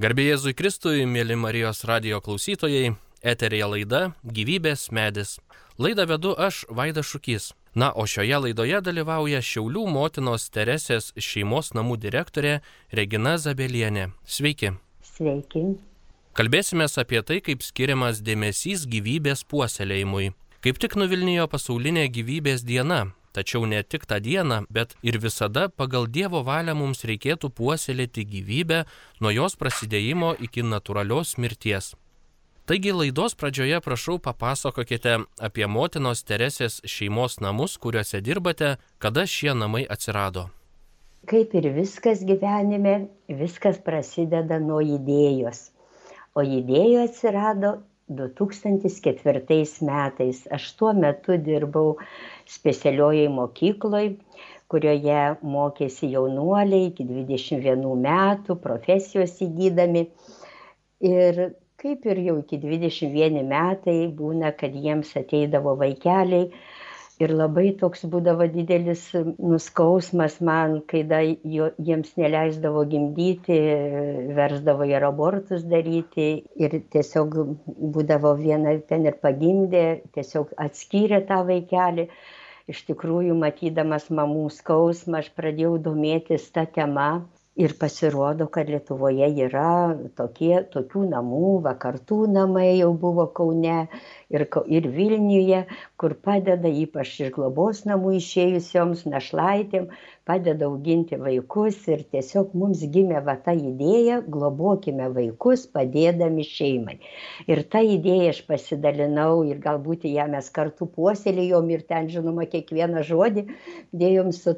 Garbėjai 0.00 0.32
Jėzui 0.32 0.54
Kristui, 0.56 1.02
mėly 1.04 1.34
Marijos 1.36 1.82
radio 1.84 2.16
klausytojai, 2.24 2.94
eterija 3.20 3.66
laida 3.68 3.98
Gyvybės 4.24 4.86
medis. 4.88 5.34
Laidą 5.76 6.06
vedu 6.08 6.32
aš, 6.32 6.62
Vaida 6.72 7.04
Šukys. 7.04 7.50
Na, 7.76 7.90
o 7.92 8.06
šioje 8.08 8.38
laidoje 8.40 8.80
dalyvauja 8.80 9.42
Šiaulių 9.44 9.84
motinos 9.92 10.48
Teresės 10.48 11.12
šeimos 11.20 11.74
namų 11.76 11.98
direktorė 12.00 12.62
Regina 12.90 13.36
Zabelienė. 13.36 14.08
Sveiki. 14.24 14.72
Sveiki. 15.04 15.64
Kalbėsime 16.40 16.88
apie 16.88 17.20
tai, 17.20 17.42
kaip 17.44 17.60
skiriamas 17.60 18.24
dėmesys 18.24 18.88
gyvybės 18.88 19.44
puoselėjimui. 19.44 20.32
Kaip 20.64 20.80
tik 20.80 20.96
nuvilnijo 20.96 21.44
pasaulinė 21.52 22.08
gyvybės 22.08 22.64
diena, 22.64 23.12
Tačiau 23.32 23.64
ne 23.66 23.80
tik 23.82 24.04
tą 24.04 24.18
dieną, 24.20 24.66
bet 24.68 24.92
ir 25.02 25.16
visada 25.18 25.68
pagal 25.68 26.04
Dievo 26.06 26.42
valią 26.44 26.74
mums 26.76 27.04
reikėtų 27.08 27.48
puoselėti 27.56 28.26
gyvybę 28.28 28.84
nuo 29.24 29.32
jos 29.32 29.56
prasidėjimo 29.56 30.34
iki 30.46 30.64
natūralios 30.68 31.38
mirties. 31.40 31.94
Taigi 32.68 32.92
laidos 32.94 33.34
pradžioje 33.34 33.80
prašau 33.82 34.18
papasakokite 34.22 35.14
apie 35.48 35.66
motinos 35.66 36.20
Teresės 36.28 36.76
šeimos 36.86 37.40
namus, 37.40 37.78
kuriuose 37.80 38.20
dirbate, 38.22 38.76
kada 39.02 39.24
šie 39.26 39.56
namai 39.56 39.82
atsirado. 39.96 40.50
Kaip 41.26 41.56
ir 41.58 41.70
viskas 41.74 42.22
gyvenime, 42.28 43.08
viskas 43.40 43.80
prasideda 43.82 44.60
nuo 44.60 44.78
idėjos. 44.84 45.70
O 46.38 46.44
idėja 46.44 47.08
atsirado 47.08 47.72
2004 48.08 49.84
metais. 49.86 50.42
Aš 50.50 50.72
tuo 50.78 50.92
metu 50.92 51.36
dirbau 51.38 51.96
specialiojai 52.48 53.28
mokykloj, 53.32 54.06
kurioje 54.72 55.22
mokėsi 55.54 56.12
jaunuoliai 56.12 56.90
iki 56.90 57.06
21 57.08 57.84
metų, 58.06 58.56
profesijos 58.66 59.36
įgydami. 59.44 60.06
Ir 61.02 61.42
kaip 61.82 62.06
ir 62.06 62.20
jau 62.26 62.36
iki 62.40 62.58
21 62.62 63.42
metai 63.48 63.96
būna, 64.18 64.52
kad 64.58 64.74
jiems 64.74 65.16
ateidavo 65.18 65.74
vaikeliai 65.80 66.50
ir 67.20 67.32
labai 67.34 67.66
toks 67.80 68.04
būdavo 68.12 68.46
didelis 68.54 69.02
nuskausmas 69.38 70.38
man, 70.48 70.78
kai 70.90 71.02
da, 71.12 71.20
jo, 71.56 71.68
jiems 71.88 72.14
neleisdavo 72.20 72.84
gimdyti, 72.92 73.58
versdavo 74.38 74.88
ir 74.90 75.06
abortus 75.08 75.66
daryti 75.74 76.28
ir 76.66 76.78
tiesiog 76.94 77.36
būdavo 77.96 78.34
viena 78.40 78.76
ten 78.88 79.06
ir 79.10 79.18
pagimdė, 79.26 79.84
tiesiog 80.16 80.54
atskyrė 80.66 81.22
tą 81.28 81.42
vaikelį. 81.50 82.08
Iš 82.72 82.84
tikrųjų, 82.88 83.34
matydamas 83.36 84.06
mamų 84.14 84.46
skausmą, 84.54 85.20
aš 85.20 85.32
pradėjau 85.36 85.76
domėtis 85.82 86.46
tą 86.54 86.62
temą 86.76 87.08
ir 87.60 87.72
pasirodo 87.78 88.46
kad 88.54 88.68
lietuvoje 88.72 89.26
yra 89.46 89.64
tokie 90.20 90.60
tokių 90.74 91.02
namų 91.10 91.40
va 91.66 91.74
kartų 91.82 92.20
namai 92.36 92.68
jau 92.78 92.88
buvo 93.02 93.26
kaune 93.40 93.74
ir 94.36 94.46
ir 94.78 94.88
vilniuje 94.96 95.60
kur 96.04 96.14
padeda 96.28 96.72
ypač 96.84 97.12
iš 97.26 97.34
globos 97.36 97.84
namų 97.90 98.14
išėjusioms 98.22 99.04
našlaitėm 99.16 99.90
padeda 100.28 100.66
auginti 100.68 101.16
vaikus 101.18 101.78
ir 101.90 102.02
tiesiog 102.14 102.52
mums 102.58 102.82
gimė 102.94 103.22
va 103.26 103.34
ta 103.46 103.54
idėja 103.58 104.20
globokime 104.36 105.08
vaikus 105.16 105.64
padėdami 105.76 106.44
šeimai. 106.46 106.98
Ir 107.50 107.64
tą 107.72 107.82
idėją 107.96 108.28
aš 108.34 108.42
pasidalinau 108.50 109.42
ir 109.48 109.62
galbūt 109.64 110.06
ją 110.10 110.28
mes 110.34 110.50
kartu 110.58 110.86
puoselėjom 110.96 111.72
ir 111.74 111.82
ten, 111.88 112.10
žinoma, 112.12 112.46
kiekvieną 112.52 113.02
žodį 113.08 113.48
dėjom 114.04 114.30
su, 114.36 114.54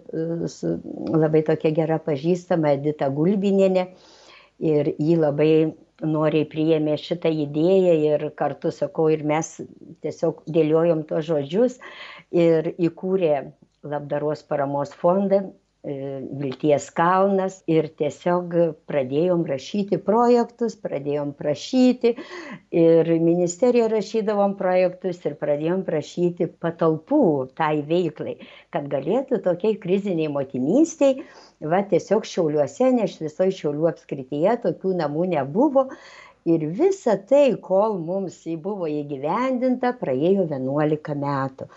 su 0.52 0.76
labai 1.14 1.44
tokia 1.48 1.72
gera 1.80 2.00
pažįstama 2.10 2.76
Edita 2.76 3.08
Gulbinėne 3.14 3.88
ir 4.60 4.94
jį 4.98 5.16
labai 5.22 5.52
noriai 6.04 6.44
priėmė 6.50 6.96
šitą 7.00 7.30
idėją 7.46 7.94
ir 8.10 8.24
kartu 8.36 8.72
sakau 8.74 9.08
ir 9.14 9.22
mes 9.26 9.56
tiesiog 10.04 10.42
dėliojom 10.50 11.04
tos 11.08 11.28
žodžius 11.28 11.78
ir 12.34 12.74
įkūrė 12.76 13.36
labdaros 13.84 14.42
paramos 14.42 14.92
fondą 14.96 15.40
e, 15.84 15.94
Vilties 16.40 16.86
kalnas 16.96 17.58
ir 17.68 17.90
tiesiog 18.00 18.54
pradėjom 18.88 19.44
rašyti 19.48 19.98
projektus, 20.06 20.76
pradėjom 20.80 21.34
prašyti 21.36 22.14
ir 22.72 23.10
ministerija 23.20 23.90
rašydavom 23.92 24.56
projektus 24.60 25.20
ir 25.28 25.36
pradėjom 25.40 25.84
prašyti 25.84 26.48
patalpų 26.64 27.22
tai 27.60 27.74
veiklai, 27.90 28.38
kad 28.72 28.88
galėtų 28.92 29.42
tokiai 29.44 29.76
kriziniai 29.84 30.32
motinystiai, 30.32 31.24
va 31.60 31.84
tiesiog 31.92 32.24
šiauliuose, 32.28 32.92
nes 32.96 33.20
visoje 33.20 33.58
šiaulių 33.60 33.90
apskrityje 33.92 34.60
tokių 34.68 35.00
namų 35.04 35.32
nebuvo. 35.36 35.90
Ir 36.44 36.60
visa 36.76 37.14
tai, 37.24 37.54
kol 37.56 37.94
mums 38.04 38.42
jį 38.44 38.58
buvo 38.60 38.84
įgyvendinta, 38.84 39.94
praėjo 39.96 40.44
11 40.50 41.14
metų 41.16 41.68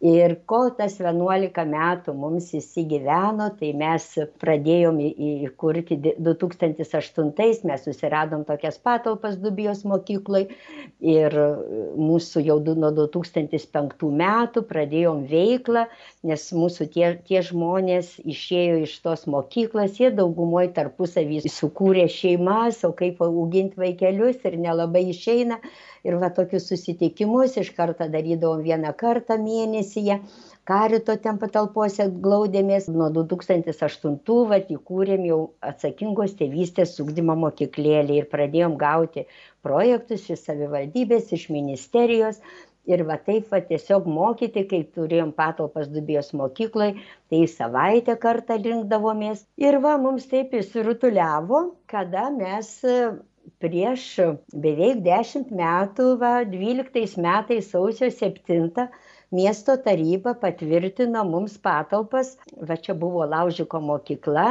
ir 0.00 0.34
kol 0.48 0.70
tas 0.76 0.96
vienuolika 1.00 1.66
metų 1.68 2.14
mums 2.16 2.48
įsigyveno 2.56 3.50
tai 3.60 3.72
mes 3.76 4.06
pradėjom 4.40 5.00
įkurti 5.00 5.98
du 6.00 6.34
tūkstantis 6.40 6.94
aštuntais 6.96 7.60
mes 7.68 7.84
susiradom 7.84 8.46
tokias 8.48 8.80
patalpas 8.80 9.36
dubijos 9.40 9.84
mokykloj. 9.84 10.48
Ir 11.00 11.36
mūsų 12.00 12.44
jau 12.46 12.58
du 12.64 12.74
nuo 12.80 12.90
du 12.96 13.06
tūkstantis 13.12 13.68
penktų 13.72 14.10
metų 14.16 14.64
pradėjom 14.68 15.26
veiklą 15.28 15.86
nes 16.22 16.46
mūsų 16.52 16.86
tie 16.94 17.12
tie 17.28 17.40
žmonės 17.44 18.16
išėjo 18.24 18.80
iš 18.86 18.96
tos 19.04 19.26
mokyklos 19.30 20.00
jie 20.00 20.10
daugumoj 20.16 20.72
tarpusavy 20.76 21.40
sukūrė 21.44 22.08
šeimas 22.12 22.82
o 22.88 22.92
kaip 22.96 23.22
augint 23.24 23.76
vaikelius 23.80 24.44
ir 24.44 24.58
nelabai 24.60 25.06
išeina. 25.14 25.60
Ir 26.00 26.16
va 26.16 26.30
tokius 26.32 26.64
susitikimus 26.70 27.58
iš 27.60 27.74
karto 27.76 28.06
darydavom 28.08 28.62
vieną 28.64 28.94
kartą 28.96 29.36
mėnesyje 29.90 30.20
karito 30.64 31.16
ten 31.16 31.38
patalpose 31.38 32.08
glaudėmės. 32.22 32.88
Nuo 32.88 33.10
du 33.10 33.24
tūkstantis 33.26 33.82
aštuntų 33.82 34.46
vat 34.48 34.70
įkūrėm 34.70 35.24
jau 35.26 35.54
atsakingos 35.60 36.36
tėvystės 36.38 36.98
ugdymo 37.00 37.36
mokyklėlę 37.36 38.20
ir 38.20 38.28
pradėjom 38.30 38.76
gauti 38.78 39.26
projektus 39.62 40.28
iš 40.30 40.44
savivaldybės 40.46 41.32
iš 41.32 41.50
ministerijos. 41.50 42.40
Ir 42.88 43.04
va 43.04 43.18
taip 43.18 43.50
va 43.52 43.60
tiesiog 43.60 44.06
mokyti 44.08 44.64
kai 44.66 44.80
turėjom 44.94 45.32
patalpas 45.36 45.88
dubijos 45.92 46.32
mokykloj 46.32 46.94
tai 47.28 47.42
savaitę 47.46 48.16
kartą 48.16 48.56
rinkdavomės. 48.56 49.44
Ir 49.60 49.78
va 49.84 49.98
mums 49.98 50.26
taip 50.30 50.54
išsirutuliavo 50.54 51.74
kada 51.86 52.30
mes 52.30 52.72
prieš 53.60 54.04
beveik 54.64 55.04
dešimt 55.04 55.52
metų 55.52 56.14
va 56.20 56.32
dvyliktais 56.48 57.16
metais 57.20 57.68
sausio 57.74 58.08
septintą 58.14 58.88
miesto 59.30 59.76
taryba 59.76 60.34
patvirtino 60.34 61.24
mums 61.24 61.56
patalpas. 61.58 62.36
Va 62.68 62.76
čia 62.76 62.94
buvo 62.94 63.24
laužiko 63.26 63.80
mokykla 63.80 64.46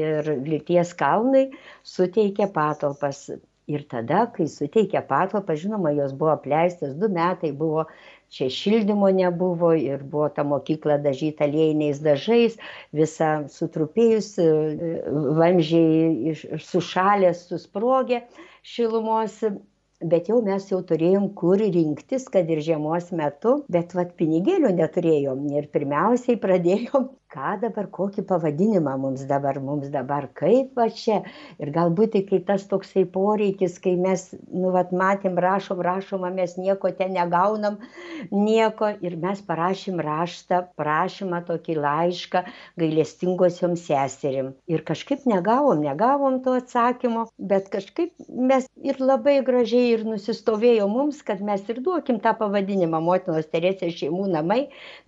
ir 0.00 0.34
vilties 0.46 0.94
kalnui 0.98 1.48
suteikė 1.94 2.50
patalpas. 2.52 3.30
Ir 3.70 3.84
tada 3.88 4.24
kai 4.34 4.48
suteikė 4.50 5.04
patalpas 5.06 5.60
žinoma 5.62 5.92
jos 5.94 6.10
buvo 6.18 6.32
apleistos 6.34 6.96
du 6.98 7.08
metai 7.08 7.52
buvo 7.54 7.84
čia 8.32 8.48
šildymo 8.50 9.10
nebuvo 9.14 9.70
ir 9.78 10.02
buvo 10.02 10.26
ta 10.34 10.42
mokykla 10.42 10.96
dažyta 11.04 11.46
aliejiniais 11.46 12.00
dažais 12.02 12.56
visa 13.00 13.30
sutrupėjus 13.54 14.32
vamzdžiai 15.38 16.32
iš 16.32 16.44
sušalę 16.66 17.30
susprogę 17.38 18.24
šilumos 18.66 19.38
bet 20.02 20.28
jau 20.32 20.40
mes 20.44 20.68
jau 20.70 20.80
turėjom 20.90 21.30
kur 21.38 21.62
rinktis 21.62 22.28
kad 22.34 22.50
ir 22.50 22.62
žiemos 22.68 23.10
metu 23.22 23.56
bet 23.76 23.96
vat 23.98 24.14
pinigėlių 24.20 24.74
neturėjom. 24.78 25.48
Ir 25.58 25.68
pirmiausiai 25.74 26.38
pradėjom 26.42 27.10
ką 27.32 27.54
dabar 27.62 27.88
kokį 27.96 28.24
pavadinimą 28.28 28.92
mums 29.00 29.24
dabar 29.28 29.58
mums 29.64 29.88
dabar 29.92 30.28
kaip 30.36 30.76
va 30.76 30.88
čia. 30.92 31.22
Ir 31.62 31.72
galbūt 31.74 32.12
tai 32.16 32.22
kai 32.28 32.40
tas 32.48 32.66
toksai 32.68 33.04
poreikis 33.14 33.78
kai 33.82 33.94
mes 34.00 34.26
nu 34.52 34.72
vat 34.74 34.92
matėm 34.92 35.38
rašom 35.40 35.80
rašom 35.86 36.26
o 36.28 36.32
mes 36.34 36.56
nieko 36.60 36.92
ten 36.98 37.14
negaunam 37.16 37.78
nieko. 38.30 38.92
Ir 39.00 39.16
mes 39.22 39.40
parašėm 39.48 40.02
raštą 40.04 40.60
prašymą 40.78 41.42
tokį 41.48 41.78
laišką 41.80 42.44
gailestingosiom 42.82 43.78
seserim. 43.80 44.52
Ir 44.68 44.84
kažkaip 44.92 45.24
negavom 45.28 45.80
negavom 45.86 46.40
to 46.44 46.58
atsakymo 46.60 47.26
bet 47.38 47.72
kažkaip 47.72 48.12
mes 48.28 48.68
ir 48.84 49.00
labai 49.00 49.40
gražiai 49.46 49.91
ir 49.92 50.04
nusistovėjo 50.08 50.88
mums, 50.90 51.20
kad 51.26 51.42
mes 51.44 51.62
ir 51.72 51.80
duokim 51.84 52.18
tą 52.24 52.32
pavadinimą 52.38 53.00
motinos 53.04 53.48
Teresės 53.52 53.94
šeimų 54.00 54.28
namai, 54.32 54.60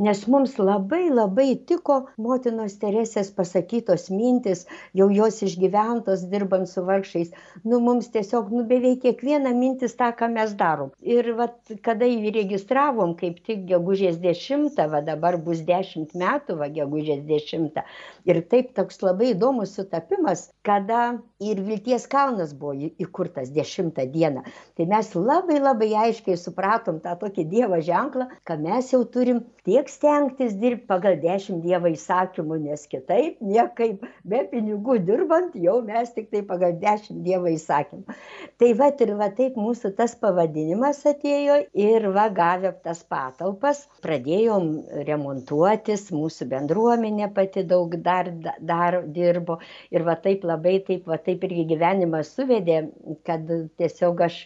nes 0.06 0.24
mums 0.30 0.56
labai 0.60 1.08
labai 1.10 1.54
tiko 1.68 2.00
motinos 2.20 2.76
Teresės 2.82 3.30
pasakytos 3.36 4.08
mintis, 4.12 4.64
jau 4.96 5.08
jos 5.12 5.40
išgyventos 5.46 6.26
dirbant 6.32 6.70
su 6.70 6.84
vargšiais. 6.86 7.32
Nu, 7.64 7.80
mums 7.84 8.10
tiesiog, 8.14 8.52
nu, 8.54 8.64
beveik 8.68 9.02
kiekviena 9.04 9.54
mintis 9.56 9.96
tą, 9.98 10.10
ką 10.18 10.30
mes 10.34 10.54
darom. 10.60 10.92
Ir 11.00 11.32
vat, 11.38 11.56
kada 11.86 12.08
įregistravom, 12.08 13.14
kaip 13.20 13.40
tik 13.46 13.64
gegužės 13.70 14.20
10, 14.22 14.78
va 14.92 15.02
dabar 15.04 15.38
bus 15.42 15.62
10 15.66 16.14
metų, 16.20 16.58
va 16.60 16.70
gegužės 16.72 17.24
10. 17.28 17.82
Ir 18.28 18.42
taip 18.50 18.74
toks 18.76 19.02
labai 19.04 19.32
įdomus 19.34 19.74
sutapimas, 19.76 20.48
kada 20.66 21.18
ir 21.42 21.60
Vilties 21.64 22.06
kalnas 22.10 22.54
buvo 22.56 22.90
įkurtas 23.00 23.52
10 23.54 23.98
dieną. 24.12 24.44
Tai 24.74 24.88
mes 24.90 25.08
labai 25.14 25.60
labai 25.62 25.92
aiškiai 26.02 26.34
supratom 26.34 26.96
tą 27.02 27.12
tokį 27.20 27.42
Dievo 27.46 27.76
ženklą, 27.88 28.24
kad 28.48 28.62
mes 28.62 28.88
jau 28.90 29.04
turim 29.16 29.44
tiek 29.68 29.86
stengtis 29.86 30.56
dirbti 30.58 30.88
pagal 30.88 31.20
10 31.22 31.60
Dievo 31.62 31.92
įsakymų, 31.94 32.58
nes 32.64 32.82
kitaip 32.90 33.38
niekaip 33.38 34.02
be 34.32 34.40
pinigų 34.50 34.96
dirbant 35.06 35.54
jau 35.54 35.76
mes 35.86 36.10
tik 36.16 36.26
tai 36.32 36.42
pagal 36.48 36.74
10 36.82 37.22
Dievo 37.22 37.52
įsakymų. 37.52 38.16
Tai 38.58 38.72
va 38.80 38.90
ir 39.06 39.12
va 39.20 39.28
taip 39.38 39.54
mūsų 39.62 39.92
tas 40.00 40.16
pavadinimas 40.18 41.04
atėjo 41.06 41.60
ir 41.86 42.08
va 42.18 42.26
gavę 42.40 42.74
tas 42.82 43.04
patalpas, 43.06 43.84
pradėjom 44.02 44.68
remontuotis, 45.06 46.08
mūsų 46.10 46.50
bendruomenė 46.50 47.30
pati 47.38 47.62
daug 47.62 47.94
dar, 48.02 48.34
dar 48.58 49.00
dirbo 49.06 49.60
ir 49.94 50.02
va 50.02 50.18
taip 50.26 50.42
labai 50.42 50.80
taip 50.90 51.06
va 51.06 51.22
taip 51.22 51.46
irgi 51.46 51.70
gyvenimas 51.76 52.34
suvedė, 52.34 52.88
kad 53.22 53.46
tiesiog 53.78 54.26
aš 54.26 54.42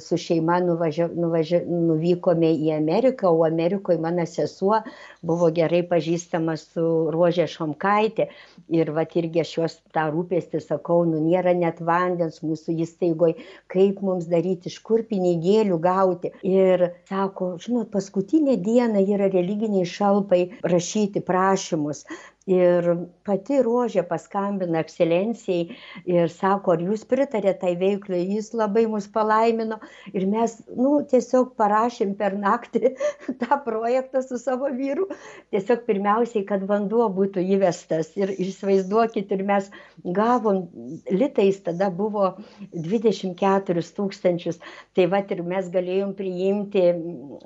su 0.00 0.16
šeima 0.16 0.58
nuvažia, 0.60 1.06
nuvažia, 1.14 1.60
nuvykome 1.66 2.50
į 2.50 2.72
Ameriką, 2.76 3.30
o 3.30 3.44
Amerikoje 3.46 4.00
mano 4.02 4.24
sesuo 4.26 4.80
buvo 5.22 5.50
gerai 5.54 5.84
pažįstama 5.86 6.56
su 6.58 6.84
Ruožė 7.14 7.46
Šomkaitė. 7.52 8.28
Ir 8.74 8.90
va 8.96 9.04
irgi 9.20 9.42
aš 9.44 9.52
juos 9.58 9.76
tą 9.94 10.08
rūpestį 10.14 10.62
sakau, 10.64 11.04
nu 11.06 11.22
nėra 11.22 11.54
net 11.54 11.78
vandens 11.90 12.42
mūsų 12.42 12.74
įstaigoje, 12.86 13.38
kaip 13.70 14.02
mums 14.02 14.26
daryti, 14.30 14.72
iš 14.72 14.80
kur 14.82 15.04
pinigėlių 15.06 15.78
gauti. 15.84 16.32
Ir 16.42 16.88
sako, 17.10 17.54
žinot, 17.62 17.92
paskutinė 17.94 18.58
diena 18.58 19.04
yra 19.04 19.30
religiniai 19.30 19.86
šalpai 19.86 20.42
rašyti 20.66 21.22
prašymus 21.22 22.04
ir 22.48 22.88
pati 23.28 23.60
rožė 23.64 24.04
paskambina 24.08 24.80
ekscelencijai 24.82 25.76
ir 26.08 26.32
sako, 26.32 26.76
ar 26.76 26.84
jūs 26.84 27.04
pritarėte 27.08 27.58
tai 27.62 27.74
veiklai, 27.80 28.22
jis 28.34 28.52
labai 28.56 28.86
mus 28.90 29.08
palaimino. 29.12 29.78
Ir 30.14 30.26
mes, 30.30 30.56
nu, 30.76 30.98
tiesiog 31.10 31.54
parašėm 31.60 32.14
per 32.18 32.36
naktį 32.38 32.94
tą 33.42 33.60
projektą 33.66 34.22
su 34.24 34.40
savo 34.40 34.70
vyru. 34.74 35.08
Tiesiog 35.52 35.84
pirmiausiai, 35.88 36.44
kad 36.48 36.64
vanduo 36.68 37.08
būtų 37.14 37.44
įvestas. 37.56 38.14
Ir 38.18 38.32
įsivaizduokit, 38.34 39.32
ir 39.36 39.44
mes 39.48 39.68
gavom, 40.04 40.64
litais 41.12 41.60
tada 41.66 41.90
buvo 41.94 42.30
24 42.72 43.84
tūkstančius, 43.98 44.60
tai 44.96 45.08
va 45.10 45.20
ir 45.28 45.42
mes 45.44 45.68
galėjom 45.72 46.14
priimti, 46.16 46.84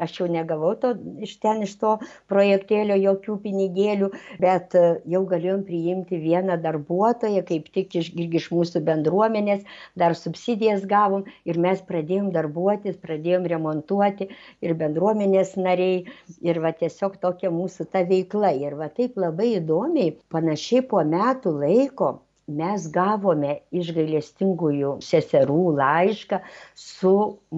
aš 0.02 0.20
jau 0.20 0.28
negavau 0.30 0.74
to 0.78 0.92
iš 1.24 1.34
ten, 1.42 1.64
iš 1.66 1.74
to 1.80 1.96
projektėlio 2.30 2.98
jokių 3.00 3.38
pinigėlių, 3.42 4.10
bet 4.42 4.76
jau 5.14 5.22
galėjom 5.30 5.62
priimti 5.68 6.18
vieną 6.22 6.56
darbuotoją, 6.64 7.42
kaip 7.48 7.68
tik 7.76 7.96
iš, 8.00 8.10
iš 8.40 8.48
mūsų 8.54 8.82
bendruomenės, 8.88 9.62
dar 9.98 10.16
subsidijas 10.18 10.86
gavom 10.90 11.26
ir 11.48 11.60
mes 11.66 11.82
pradėjom 11.88 12.32
darbuotis, 12.36 12.98
pradėjom 13.06 13.48
remontuoti 13.54 14.28
ir 14.64 14.74
bendruomenės 14.82 15.54
nariai 15.60 16.04
ir 16.40 16.60
va 16.64 16.74
tiesiog 16.82 17.18
tokia 17.22 17.52
mūsų 17.54 17.88
ta 17.92 18.04
veikla. 18.08 18.52
Ir 18.62 18.76
va 18.80 18.90
taip 18.92 19.16
labai 19.20 19.54
įdomiai, 19.60 20.16
panašiai 20.32 20.84
po 20.90 21.02
metų 21.14 21.56
laiko 21.62 22.12
mes 22.60 22.88
gavome 22.94 23.52
iš 23.80 23.92
gailestingųjų 23.96 24.96
seserų 25.08 25.60
laišką 25.78 26.40
su 26.86 27.14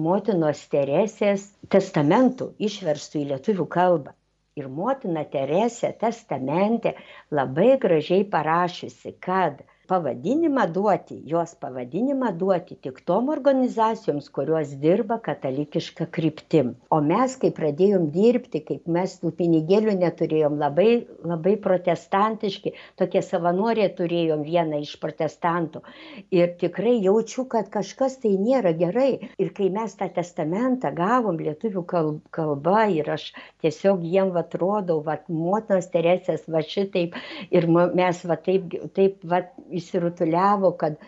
motinos 0.07 0.61
Teresės 0.71 1.49
testamentu 1.73 2.53
išverstu 2.69 3.23
į 3.23 3.25
lietuvių 3.33 3.67
kalbą 3.77 4.15
ir 4.59 4.67
motina 4.75 5.23
Teresė 5.31 5.89
testamente 6.03 6.93
labai 7.39 7.71
gražiai 7.85 8.27
parašiusi, 8.35 9.15
kad 9.27 9.63
pavadinimą 9.89 10.65
duoti, 10.73 11.17
jos 11.29 11.55
pavadinimą 11.61 12.31
duoti 12.39 12.75
tik 12.81 13.01
tom 13.07 13.29
organizacijoms, 13.33 14.29
kurios 14.35 14.73
dirba 14.81 15.17
katalikišką 15.23 16.07
kryptim. 16.17 16.73
O 16.93 16.99
mes, 17.05 17.37
kai 17.41 17.51
pradėjom 17.55 18.09
dirbti, 18.13 18.61
kaip 18.67 18.89
mes 18.97 19.17
tų 19.21 19.31
pinigėlių 19.39 19.95
neturėjom, 20.01 20.57
labai, 20.61 20.89
labai 21.25 21.55
protestantiški, 21.63 22.75
tokie 22.99 23.21
savanoriai 23.25 23.91
turėjom 23.97 24.43
vieną 24.47 24.81
iš 24.85 24.95
protestantų. 25.03 25.83
Ir 26.35 26.55
tikrai 26.61 26.97
jaučiu, 27.03 27.47
kad 27.51 27.69
kažkas 27.73 28.19
tai 28.23 28.35
nėra 28.41 28.75
gerai. 28.77 29.31
Ir 29.41 29.53
kai 29.57 29.69
mes 29.73 29.95
tą 29.99 30.09
testamentą 30.15 30.91
gavom 30.95 31.39
lietuvių 31.41 31.85
kalba 32.35 32.85
ir 32.93 33.09
aš 33.17 33.29
tiesiog 33.63 34.03
jiem 34.05 34.33
atrodau, 34.39 35.01
va, 35.05 35.19
motinos 35.29 35.89
Teresės 35.93 36.45
va 36.51 36.61
šitaip 36.65 37.15
ir 37.53 37.67
mes 37.69 38.21
va 38.27 38.37
taip, 38.47 38.73
taip 38.97 39.23
va 39.23 39.41
įsirutuliavo, 39.81 40.71
kad 40.83 40.99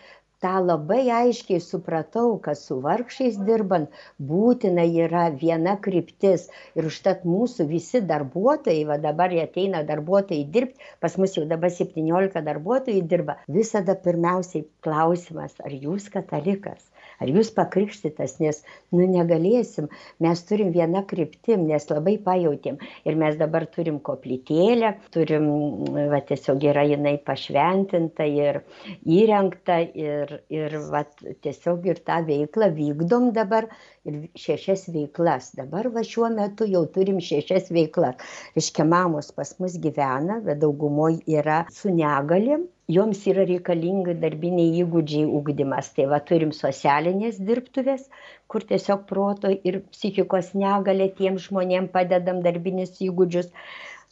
tą 0.45 0.53
labai 0.69 1.03
aiškiai 1.19 1.59
supratau, 1.65 2.33
kad 2.47 2.59
su 2.59 2.77
vargšiais 2.85 3.39
dirbant 3.47 3.95
būtina 4.31 4.85
yra 5.05 5.23
viena 5.43 5.73
kryptis. 5.87 6.45
Ir 6.77 6.89
užtat 6.91 7.25
mūsų 7.31 7.67
visi 7.71 8.03
darbuotojai, 8.11 8.83
va 8.91 8.99
dabar 9.07 9.33
jie 9.37 9.43
ateina 9.47 9.83
darbuotojai 9.91 10.43
dirbti, 10.57 10.91
pas 11.05 11.17
mus 11.21 11.37
jau 11.39 11.45
dabar 11.53 11.73
17 11.79 12.45
darbuotojai 12.51 13.07
dirba, 13.15 13.39
visada 13.59 13.97
pirmiausiai 14.07 14.67
klausimas, 14.85 15.57
ar 15.65 15.81
jūs 15.87 16.11
katalikas 16.17 16.86
ar 17.21 17.31
jūs 17.31 17.49
pakrikštytas, 17.55 18.37
nes, 18.43 18.61
nu, 18.93 19.05
negalėsim, 19.09 19.89
mes 20.23 20.43
turim 20.47 20.71
vieną 20.75 21.03
kryptim, 21.09 21.65
nes 21.69 21.87
labai 21.91 22.17
pajūtėm. 22.23 22.79
Ir 23.07 23.17
mes 23.19 23.37
dabar 23.39 23.67
turim 23.73 23.99
koplytėlę, 24.03 24.93
turim, 25.15 25.49
va, 26.11 26.21
tiesiog 26.29 26.67
yra 26.71 26.85
jinai 26.87 27.17
pašventinta 27.27 28.27
ir 28.29 28.61
įrengta 29.03 29.79
ir, 29.97 30.37
ir 30.53 30.77
va, 30.93 31.03
tiesiog 31.45 31.89
ir 31.91 32.01
tą 32.07 32.21
veiklą 32.27 32.71
vykdom 32.77 33.31
dabar 33.37 33.69
ir 34.07 34.23
šešias 34.37 34.87
veiklas. 34.93 35.51
Dabar 35.57 35.91
va 35.93 36.05
šiuo 36.05 36.31
metu 36.33 36.67
jau 36.69 36.85
turim 36.93 37.19
šešias 37.23 37.71
veiklas. 37.73 38.17
Iškia 38.59 38.87
mamos 38.87 39.33
pas 39.35 39.53
mus 39.61 39.77
gyvena, 39.81 40.41
bet 40.45 40.61
daugumoje 40.63 41.23
yra 41.39 41.63
su 41.73 41.93
negalim 41.93 42.67
joms 42.95 43.23
yra 43.31 43.43
reikalingi 43.47 44.15
darbiniai 44.21 44.79
įgūdžiai 44.83 45.27
ugdymas. 45.39 45.91
Tai 45.95 46.07
va 46.13 46.21
turim 46.29 46.53
socialinės 46.55 47.41
dirbtuvės, 47.49 48.07
kur 48.51 48.63
tiesiog 48.69 49.03
proto 49.09 49.51
ir 49.51 49.81
psichikos 49.91 50.53
negalė 50.55 51.11
tiem 51.19 51.41
žmonėm 51.47 51.91
padedam 51.97 52.41
darbinius 52.47 52.97
įgūdžius. 53.09 53.51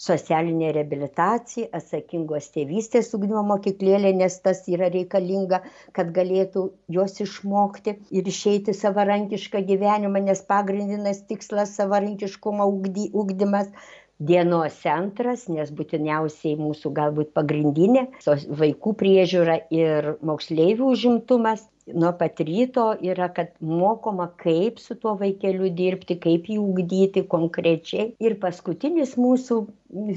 Socialinė 0.03 0.73
reabilitacija, 0.75 1.69
atsakingos 1.77 2.49
tėvystės 2.51 3.13
ugdymo 3.15 3.45
mokyklėlė, 3.47 4.09
nes 4.19 4.33
tas 4.43 4.65
yra 4.67 4.89
reikalinga, 4.91 5.61
kad 5.95 6.09
galėtų 6.17 6.65
jos 6.91 7.15
išmokti 7.23 7.93
ir 8.19 8.27
išeiti 8.27 8.75
savarankišką 8.75 9.61
gyvenimą, 9.69 10.25
nes 10.27 10.43
pagrindinas 10.51 11.23
tikslas 11.31 11.77
savarankiškumo 11.79 12.67
ugdymas 13.23 13.71
dienos 14.19 14.73
centras 14.81 15.45
nes 15.51 15.71
būtiniausiai 15.75 16.55
mūsų 16.59 16.91
galbūt 16.99 17.33
pagrindinė 17.35 18.05
vaikų 18.61 18.93
priežiūra 19.01 19.57
ir 19.75 20.11
moksleivių 20.31 20.91
užimtumas 20.95 21.65
nuo 21.93 22.11
pat 22.17 22.39
ryto 22.39 22.83
yra 23.05 23.27
kad 23.29 23.47
mokoma 23.61 24.25
kaip 24.41 24.79
su 24.79 24.95
tuo 24.95 25.13
vaikeliu 25.19 25.69
dirbti 25.79 26.15
kaip 26.21 26.47
jį 26.49 26.57
ugdyti 26.57 27.21
konkrečiai. 27.29 28.07
Ir 28.25 28.37
paskutinis 28.41 29.13
mūsų 29.21 29.57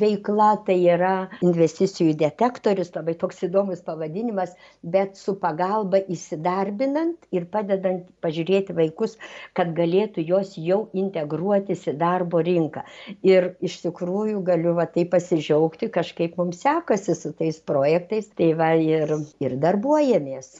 veikla 0.01 0.49
tai 0.67 0.77
yra 0.95 1.13
investicijų 1.45 2.15
detektorius 2.23 2.95
labai 2.95 3.15
toks 3.21 3.45
įdomus 3.47 3.83
pavadinimas 3.85 4.55
bet 4.95 5.21
su 5.21 5.35
pagalba 5.43 6.01
įsidarbinant 6.15 7.29
ir 7.37 7.45
padedant 7.53 8.07
pažiūrėti 8.25 8.77
vaikus 8.79 9.19
kad 9.59 9.75
galėtų 9.77 10.25
jos 10.31 10.55
jau 10.57 10.81
integruotis 10.97 11.85
į 11.93 11.99
darbo 12.01 12.41
rinką. 12.49 12.87
Ir 13.29 13.53
iš 13.61 13.83
tikrųjų 13.85 14.41
galiu 14.47 14.73
va 14.81 14.89
taip 14.89 15.13
pasidžiaugti 15.13 15.91
kažkaip 15.93 16.41
mums 16.41 16.65
sekasi 16.65 17.19
su 17.19 17.35
tais 17.37 17.61
projektais 17.61 18.33
tai 18.41 18.55
va 18.57 18.73
ir 18.81 19.19
ir 19.45 19.61
darbuojamės 19.61 20.57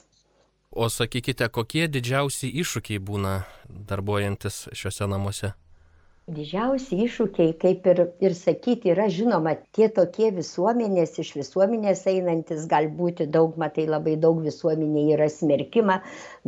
O 0.71 0.85
sakykite, 0.89 1.47
kokie 1.49 1.87
didžiausi 1.89 2.51
iššūkiai 2.61 3.01
būna 3.01 3.31
darbuojantis 3.89 4.67
šiuose 4.77 5.07
namuose? 5.09 5.53
Didžiausi 6.35 6.99
iššūkiai 7.05 7.53
kaip 7.61 7.87
ir 7.91 8.01
ir 8.25 8.35
sakyt 8.37 8.85
yra 8.91 9.07
žinoma 9.15 9.55
tie 9.77 9.87
tokie 9.99 10.29
visuomenės 10.35 11.17
iš 11.23 11.31
visuomenės 11.39 12.05
einantys 12.11 12.67
gali 12.73 12.91
būti 13.01 13.27
daug 13.37 13.57
matai 13.63 13.85
labai 13.89 14.15
daug 14.25 14.41
visuomenėj 14.45 15.13
yra 15.15 15.29
smerkimą 15.33 15.99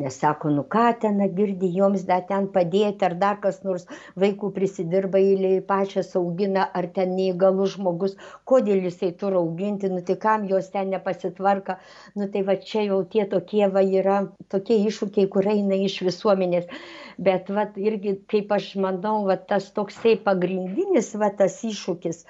nes 0.03 0.19
sako 0.23 0.53
nu 0.57 0.65
ką 0.75 0.85
ten 1.03 1.21
girdi 1.39 1.71
joms 1.77 2.05
dar 2.11 2.25
ten 2.29 2.47
padėti 2.57 3.09
ar 3.09 3.17
dar 3.25 3.41
kas 3.45 3.61
nors 3.67 3.88
vaikų 4.25 4.51
prisidirba 4.57 5.21
eilėj 5.21 5.61
pačios 5.71 6.13
augina 6.21 6.67
ar 6.81 6.89
ten 7.00 7.15
neįgalus 7.17 7.75
žmogus 7.77 8.17
kodėl 8.53 8.85
jisai 8.89 9.11
turi 9.23 9.39
auginti 9.41 9.89
nu 9.93 10.03
tai 10.07 10.19
kam 10.27 10.47
jos 10.53 10.69
ten 10.75 10.93
nepasitvarko 10.95 11.79
nu 12.15 12.29
tai 12.33 12.45
va 12.51 12.59
čia 12.71 12.85
jau 12.91 13.01
tie 13.15 13.25
tokie 13.35 13.67
va 13.77 13.83
yra 14.01 14.21
tokie 14.53 14.77
iššūkiai 14.88 15.29
kur 15.33 15.47
eina 15.53 15.77
iš 15.88 16.01
visuomenės. 16.07 16.67
Bet 17.21 17.50
vat 17.53 17.77
irgi 17.77 18.15
kaip 18.31 18.51
aš 18.55 18.71
manau 18.83 19.15
va 19.27 19.38
tas 19.51 19.71
toksai 19.78 20.16
pagrindinis 20.30 21.13
va 21.24 21.30
tas 21.42 21.60
iššūkis 21.74 22.25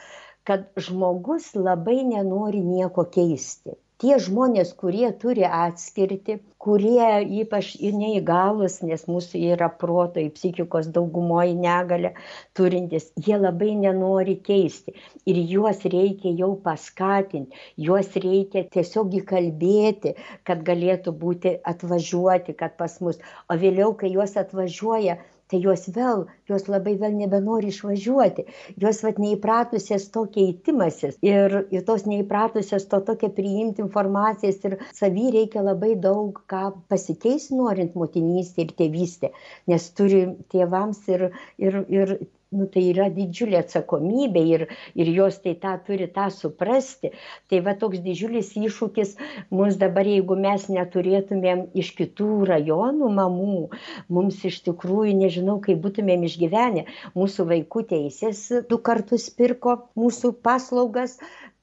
kad 0.50 0.68
žmogus 0.88 1.54
labai 1.56 2.02
nenori 2.04 2.62
nieko 2.66 3.06
keisti. 3.16 3.78
Tie 4.02 4.16
žmonės 4.26 4.72
kurie 4.82 5.10
turi 5.22 5.44
atskirtį 5.46 6.36
kurie 6.66 7.10
ypač 7.42 7.68
ir 7.88 7.94
neįgalūs 7.98 8.80
nes 8.90 9.04
mūsų 9.10 9.42
yra 9.52 9.68
proto 9.84 10.24
ir 10.24 10.32
psichikos 10.38 10.88
daugumoj 10.96 11.52
negalią 11.60 12.10
turintys 12.58 13.06
jie 13.28 13.38
labai 13.38 13.76
nenori 13.84 14.36
keisti. 14.48 14.96
Ir 15.30 15.42
juos 15.54 15.86
reikia 15.96 16.34
jau 16.40 16.50
paskatint 16.66 17.54
juos 17.90 18.10
reikia 18.26 18.66
tiesiog 18.78 19.14
įkalbėti 19.22 20.16
kad 20.50 20.66
galėtų 20.72 21.14
būti 21.22 21.54
atvažiuoti 21.74 22.58
kad 22.64 22.74
pas 22.82 22.98
mus. 23.06 23.22
O 23.54 23.60
vėliau 23.66 23.94
kai 24.02 24.10
juos 24.16 24.34
atvažiuoja 24.46 25.20
tai 25.52 25.60
jos 25.66 25.82
vėl 25.96 26.22
jos 26.50 26.68
labai 26.72 26.94
vėl 27.02 27.16
nebenori 27.22 27.72
išvažiuoti. 27.74 28.46
Jos 28.84 29.02
vat 29.06 29.20
neįpratusios 29.24 30.06
to 30.16 30.24
keitimosi 30.38 31.12
ir 31.32 31.58
ir 31.78 31.86
tos 31.90 32.06
neįpratusios 32.12 32.88
to 32.94 33.02
tokio 33.12 33.32
priimti 33.40 33.84
informacijos 33.86 34.62
ir 34.70 34.78
savy 35.02 35.28
reikia 35.38 35.66
labai 35.68 35.92
daug 36.08 36.42
ką 36.56 36.64
pasikeist 36.94 37.54
norint 37.60 37.98
motinystė 38.04 38.68
ir 38.68 38.76
tėvystė 38.84 39.34
nes 39.74 39.90
turi 40.00 40.24
tėvams 40.56 41.04
ir 41.18 41.28
ir 41.70 41.82
ir 42.02 42.16
nu 42.52 42.66
tai 42.72 42.84
yra 42.92 43.06
didžiulė 43.16 43.60
atsakomybė 43.62 44.42
ir 44.54 44.64
ir 45.00 45.12
jos 45.16 45.38
tai 45.44 45.54
tą 45.64 45.74
turi 45.88 46.08
tą 46.16 46.26
suprasti. 46.38 47.12
Tai 47.50 47.62
va 47.68 47.74
toks 47.84 48.02
didžiulis 48.08 48.50
iššūkis 48.60 49.14
mums 49.60 49.78
dabar 49.84 50.10
jeigu 50.12 50.36
mes 50.46 50.66
neturėtumėm 50.78 51.62
iš 51.84 51.94
kitų 52.00 52.30
rajonų 52.52 53.12
mamų 53.20 53.62
mums 54.18 54.42
iš 54.52 54.60
tikrųjų 54.68 55.16
nežinau 55.22 55.60
kaip 55.68 55.80
būtumėm 55.86 56.28
išgyvenę 56.28 56.86
mūsų 57.16 57.48
vaikų 57.54 57.86
teisės 57.94 58.44
du 58.70 58.82
kartus 58.90 59.30
pirko 59.40 59.78
mūsų 60.04 60.34
paslaugas 60.50 61.16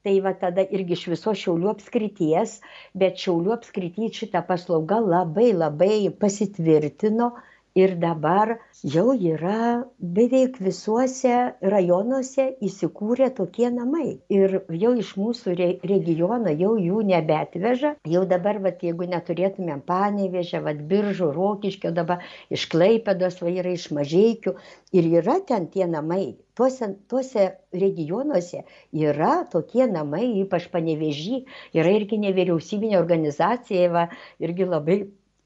tai 0.03 0.15
va 0.25 0.33
tada 0.41 0.63
irgi 0.73 0.95
iš 0.97 1.05
visos 1.13 1.37
šiaulių 1.43 1.69
apskrities 1.75 2.57
bet 2.97 3.19
šiaulių 3.21 3.53
apskrity 3.59 4.09
šita 4.21 4.41
paslauga 4.49 4.97
labai 5.05 5.51
labai 5.53 6.07
pasitvirtino 6.21 7.33
ir 7.75 8.01
dabar 8.01 8.57
jau 8.83 9.13
yra 9.13 9.85
beveik 9.99 10.57
visuose 10.61 11.35
rajonuose 11.73 12.45
įsikūrę 12.67 13.29
tokie 13.39 13.69
namai. 13.75 14.19
Ir 14.29 14.55
jau 14.83 14.93
iš 15.03 15.13
mūsų 15.19 15.55
re 15.59 15.69
regiono 15.91 16.53
jau 16.63 16.73
jų 16.79 17.03
nebeatveža. 17.11 17.93
Jau 18.15 18.25
dabar 18.33 18.59
vat 18.65 18.83
jeigu 18.83 19.07
neturėtumėm 19.13 19.83
panevėžio 19.91 20.63
vat 20.65 20.81
biržų 20.91 21.31
rokiškio 21.37 21.93
dabar 21.99 22.25
iš 22.49 22.67
klaipėdos 22.73 23.41
va 23.43 23.53
yra 23.61 23.75
iš 23.77 23.89
mažeikių. 23.95 24.55
Ir 24.95 25.11
yra 25.21 25.39
ten 25.45 25.69
tie 25.73 25.87
namai. 25.87 26.37
Tuose 26.59 26.89
tuose 27.07 27.45
regionuose 27.71 28.65
yra 28.91 29.45
tokie 29.51 29.85
namai 29.87 30.25
ypač 30.41 30.67
panevėžy 30.73 31.45
yra 31.77 31.93
irgi 31.95 32.19
nevyriausybinė 32.25 32.99
organizacija 32.99 33.87
va 33.93 34.09
irgi 34.43 34.67
labai 34.67 34.97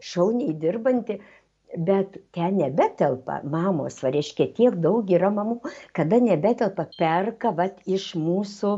šauniai 0.03 0.55
dirbanti 0.59 1.19
bet 1.77 2.17
ten 2.35 2.57
nebetelpa 2.57 3.39
mamos 3.43 3.99
va 4.03 4.11
reiškia 4.13 4.47
tiek 4.57 4.75
daug 4.85 5.09
yra 5.11 5.29
mamų 5.33 5.59
kada 5.97 6.19
nebetelpa 6.23 6.85
perka 6.97 7.53
vat 7.57 7.79
iš 7.85 8.11
mūsų 8.19 8.73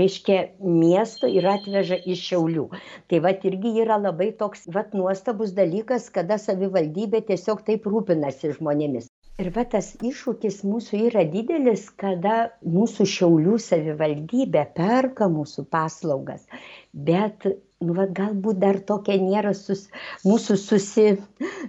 reiškia 0.00 0.40
miesto 0.60 1.30
ir 1.30 1.48
atveža 1.54 2.00
iš 2.04 2.24
šiaulių. 2.30 2.66
Tai 3.08 3.22
vat 3.26 3.46
irgi 3.48 3.74
yra 3.84 4.00
labai 4.00 4.30
toks 4.42 4.66
vat 4.74 4.92
nuostabus 4.96 5.54
dalykas 5.56 6.10
kada 6.14 6.38
savivaldybė 6.38 7.24
tiesiog 7.30 7.64
taip 7.66 7.88
rūpinasi 7.88 8.54
žmonėmis. 8.58 9.08
Ir 9.40 9.48
va 9.54 9.64
tas 9.64 9.94
iššūkis 10.04 10.60
mūsų 10.68 11.06
yra 11.08 11.24
didelis 11.24 11.86
kada 12.02 12.50
mūsų 12.66 13.06
šiaulių 13.08 13.56
savivaldybė 13.62 14.66
perka 14.76 15.30
mūsų 15.32 15.64
paslaugas 15.72 16.44
bet 16.92 17.46
nu 17.84 17.94
vat 17.96 18.10
galbūt 18.16 18.58
dar 18.62 18.78
tokia 18.88 19.16
nėra 19.20 19.52
sus 19.56 19.86
mūsų 20.28 20.56
susi 20.62 21.04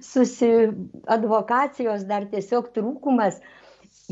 susi 0.07 0.49
advokacijos 1.15 2.03
dar 2.09 2.25
tiesiog 2.33 2.71
trūkumas. 2.77 3.37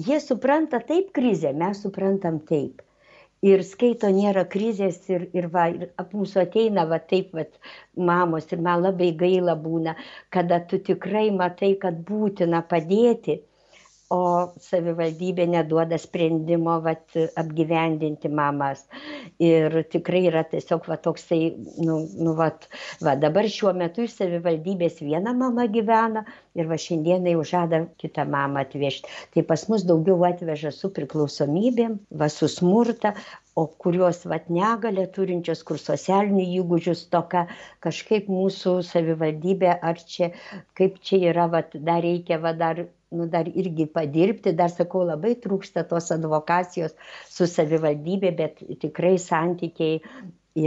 Jie 0.07 0.19
supranta 0.23 0.79
taip 0.91 1.09
krizę 1.17 1.51
mes 1.63 1.81
suprantam 1.83 2.39
taip. 2.51 2.79
Ir 3.49 3.63
skaito 3.63 4.07
nėra 4.15 4.45
krizės 4.53 5.01
ir 5.11 5.27
ir 5.35 5.47
va 5.51 5.65
ir 5.73 5.85
ap 6.03 6.15
mūsų 6.15 6.41
ateina 6.45 6.83
va 6.87 6.99
taip 7.11 7.35
vat 7.35 7.53
mamos 8.11 8.47
ir 8.55 8.63
man 8.63 8.81
labai 8.85 9.11
gaila 9.21 9.55
būna 9.67 9.95
kada 10.35 10.59
tu 10.71 10.79
tikrai 10.89 11.27
matai 11.43 11.73
kad 11.83 12.01
būtina 12.09 12.63
padėti 12.73 13.41
o 14.13 14.49
savivaldybė 14.65 15.45
neduoda 15.53 15.97
sprendimo 16.01 16.79
vat 16.85 17.13
apgyvendinti 17.37 18.31
mamas. 18.33 18.81
Ir 19.39 19.75
tikrai 19.93 20.23
yra 20.31 20.41
tiesiog 20.49 20.87
va 20.89 20.97
toksai 20.97 21.41
nu 21.85 21.99
nu 22.17 22.33
vat 22.39 22.65
va 23.05 23.13
dabar 23.21 23.47
šiuo 23.53 23.73
metu 23.77 24.07
iš 24.07 24.15
savivaldybės 24.17 24.97
viena 25.05 25.33
mama 25.43 25.67
gyvena 25.75 26.25
ir 26.57 26.69
va 26.71 26.79
šiandieną 26.85 27.35
jau 27.35 27.45
žada 27.53 27.83
kitą 28.01 28.25
mamą 28.33 28.65
atvežt 28.65 29.07
tai 29.35 29.45
pas 29.51 29.67
mus 29.69 29.85
daugiau 29.87 30.25
atveža 30.31 30.73
su 30.75 30.89
priklausomybėm 30.97 31.99
va 32.23 32.31
su 32.33 32.49
smurtą 32.49 33.13
o 33.59 33.65
kurios 33.85 34.21
vat 34.33 34.47
negalią 34.59 35.05
turinčios 35.17 35.63
kur 35.69 35.81
socialinių 35.83 36.45
įgūdžių 36.59 36.95
stoka 37.01 37.45
kažkaip 37.87 38.29
mūsų 38.35 38.77
savivaldybė 38.91 39.73
ar 39.91 39.99
čia 40.13 40.31
kaip 40.79 41.01
čia 41.09 41.21
yra 41.33 41.49
vat 41.57 41.75
dar 41.89 42.03
reikia 42.05 42.39
va 42.45 42.53
dar 42.63 42.85
nu 43.11 43.27
dar 43.35 43.47
irgi 43.63 43.85
padirbti 43.97 44.53
dar 44.61 44.71
sakau 44.73 45.05
labai 45.11 45.33
trūksta 45.45 45.85
tos 45.91 46.11
advokacijos 46.15 46.97
su 47.35 47.47
savivaldybe 47.53 48.31
bet 48.41 48.61
tikrai 48.83 49.15
santykiai 49.23 50.01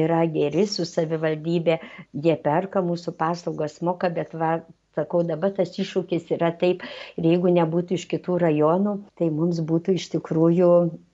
yra 0.03 0.25
geri 0.37 0.67
su 0.75 0.87
savivaldybe 0.89 1.79
jie 2.27 2.37
perka 2.49 2.83
mūsų 2.91 3.15
paslaugas 3.23 3.81
moka 3.89 4.11
bet 4.19 4.35
va 4.43 4.53
sakau 4.97 5.23
dabar 5.29 5.55
tas 5.57 5.73
iššūkis 5.85 6.35
yra 6.37 6.51
taip 6.65 6.83
ir 7.17 7.31
jeigu 7.31 7.55
nebūtų 7.61 7.99
iš 8.01 8.09
kitų 8.15 8.39
rajonų 8.47 8.99
tai 9.21 9.31
mums 9.39 9.63
būtų 9.73 9.97
iš 10.01 10.11
tikrųjų 10.17 10.73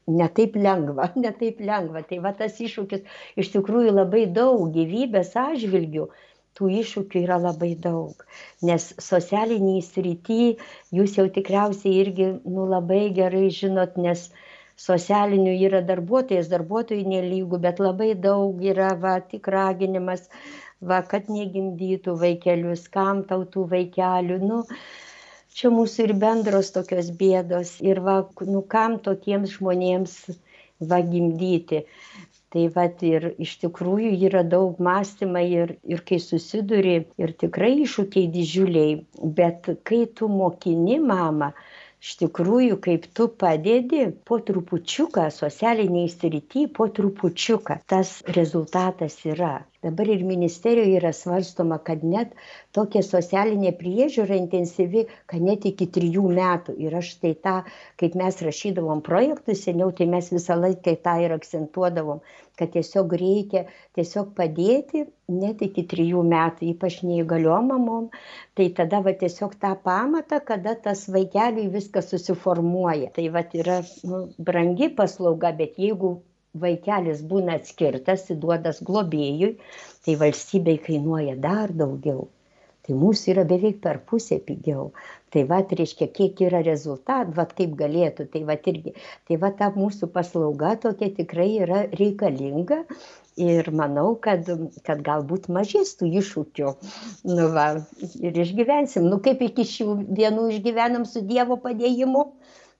ne 0.08 0.28
taip 0.38 0.56
lengva 0.56 1.10
ne 1.24 1.32
taip 1.42 1.60
lengva. 1.70 2.02
Tai 2.08 2.18
va 2.24 2.32
tas 2.40 2.58
iššūkis 2.68 3.04
iš 3.44 3.52
tikrųjų 3.56 3.94
labai 4.00 4.24
daug 4.40 4.66
gyvybės 4.74 5.34
atžvilgiu 5.44 6.08
tų 6.58 6.68
iššūkių 6.80 7.22
yra 7.22 7.38
labai 7.42 7.72
daug. 7.86 8.24
Nes 8.68 8.90
socialinėj 9.08 9.82
srity 9.88 10.42
jūs 10.98 11.18
jau 11.20 11.26
tikriausiai 11.38 11.98
irgi 12.02 12.30
nu 12.44 12.66
labai 12.72 13.02
gerai 13.18 13.46
žinot 13.60 13.98
nes 14.06 14.28
socialinių 14.78 15.54
yra 15.68 15.82
darbuotojas 15.86 16.50
darbuotojui 16.52 17.06
nelygu 17.12 17.58
bet 17.62 17.82
labai 17.82 18.12
daug 18.28 18.62
yra 18.72 18.92
va 19.04 19.18
tik 19.32 19.50
raginimas 19.54 20.28
va 20.90 21.00
kad 21.12 21.30
negimdytų 21.34 22.14
vaikelius 22.20 22.86
kam 22.96 23.24
tau 23.30 23.42
tų 23.54 23.66
vaikelių 23.74 24.38
nu 24.50 24.60
čia 25.58 25.72
mūsų 25.74 26.06
ir 26.06 26.14
bendros 26.22 26.70
tokios 26.74 27.10
bėdos. 27.22 27.76
Ir 27.84 28.00
va 28.08 28.20
nu 28.46 28.62
kam 28.74 28.98
tokiems 29.08 29.56
žmonėms 29.56 30.14
va 30.92 31.00
gimdyti? 31.12 31.84
Tai 32.48 32.62
vat 32.74 33.02
ir 33.04 33.26
iš 33.44 33.58
tikrųjų 33.64 34.12
yra 34.28 34.40
daug 34.54 34.78
mąstymai 34.80 35.44
ir 35.62 35.74
ir 35.94 36.00
kai 36.10 36.20
susiduri 36.24 36.94
ir 37.20 37.34
tikrai 37.42 37.74
iššūkiai 37.82 38.30
didžiuliai. 38.36 38.94
Bet 39.40 39.68
kai 39.90 40.06
tu 40.20 40.30
mokini 40.32 40.96
mamą 41.10 41.52
iš 42.02 42.14
tikrųjų 42.22 42.78
kaip 42.86 43.06
tu 43.18 43.26
padedi 43.42 44.04
po 44.30 44.38
trupučiuką 44.50 45.26
socialinėj 45.34 46.08
srity 46.14 46.66
po 46.78 46.86
trupučiuką 46.98 47.80
tas 47.92 48.12
rezultatas 48.36 49.18
yra 49.32 49.56
dabar 49.82 50.08
ir 50.10 50.24
ministerijoje 50.26 50.96
yra 50.98 51.12
svarstoma 51.12 51.78
kad 51.86 52.02
net 52.04 52.34
tokia 52.76 53.02
socialinė 53.06 53.72
priežiūra 53.78 54.38
intensyvi 54.40 55.04
kad 55.30 55.44
net 55.44 55.66
iki 55.70 55.86
trijų 55.94 56.24
metų. 56.38 56.74
Ir 56.82 56.98
aš 56.98 57.14
tai 57.22 57.34
tą 57.46 57.56
kaip 58.00 58.18
mes 58.18 58.42
rašydavom 58.48 59.02
projektus 59.06 59.62
seniau 59.68 59.92
tai 59.94 60.08
mes 60.10 60.32
visą 60.34 60.58
laiką 60.58 60.96
tą 61.04 61.16
ir 61.24 61.36
akcentuodavom 61.38 62.22
kad 62.58 62.72
tiesiog 62.74 63.12
reikia 63.20 63.64
tiesiog 63.96 64.32
padėti 64.38 65.04
net 65.30 65.62
iki 65.62 65.84
trijų 65.92 66.24
metų 66.26 66.72
ypač 66.72 67.00
neįgaliom 67.06 67.70
mamom 67.72 68.08
tai 68.58 68.70
tada 68.78 69.02
va 69.06 69.14
tiesiog 69.22 69.54
tą 69.62 69.74
pamatą 69.84 70.40
kada 70.50 70.74
tas 70.88 71.06
vaikeliui 71.06 71.68
viskas 71.74 72.10
susiformuoja. 72.10 73.12
Tai 73.14 73.28
vat 73.36 73.54
yra 73.54 73.78
nu 74.10 74.24
brangi 74.38 74.90
paslauga 74.98 75.54
bet 75.62 75.78
jeigu 75.78 76.16
vaikelis 76.64 77.22
būna 77.32 77.58
atskirtas 77.60 78.26
įduotas 78.34 78.82
globėjui 78.90 79.54
tai 80.06 80.18
valstybei 80.24 80.80
kainuoja 80.88 81.38
dar 81.48 81.74
daugiau. 81.84 82.26
Tai 82.88 82.96
mūsų 82.96 83.34
yra 83.34 83.42
beveik 83.44 83.82
per 83.84 83.98
pusę 84.08 84.38
pigiau. 84.48 84.86
Tai 85.28 85.42
vat 85.50 85.72
reiškia 85.76 86.06
kiek 86.18 86.38
yra 86.46 86.62
rezultatų 86.64 87.34
vat 87.36 87.50
kaip 87.58 87.74
galėtų 87.76 88.24
tai 88.32 88.40
vat 88.48 88.64
irgi 88.72 88.94
tai 89.28 89.36
va 89.42 89.50
ta 89.58 89.68
mūsų 89.74 90.08
paslauga 90.14 90.70
tokia 90.84 91.10
tikrai 91.18 91.50
yra 91.66 91.82
reikalinga 92.00 92.78
ir 93.48 93.68
manau 93.82 94.14
kad 94.24 94.48
kad 94.88 95.04
galbūt 95.10 95.50
mažės 95.58 95.92
tų 96.00 96.08
iššūkių. 96.22 96.74
Nu 97.28 97.50
va 97.58 97.68
ir 98.24 98.42
išgyvensim. 98.46 99.12
Nu 99.12 99.20
kaip 99.28 99.44
iki 99.50 99.68
šių 99.68 99.98
dienų 100.08 100.48
išgyvenom 100.56 101.04
su 101.12 101.26
dievo 101.28 101.60
padėjimu 101.68 102.24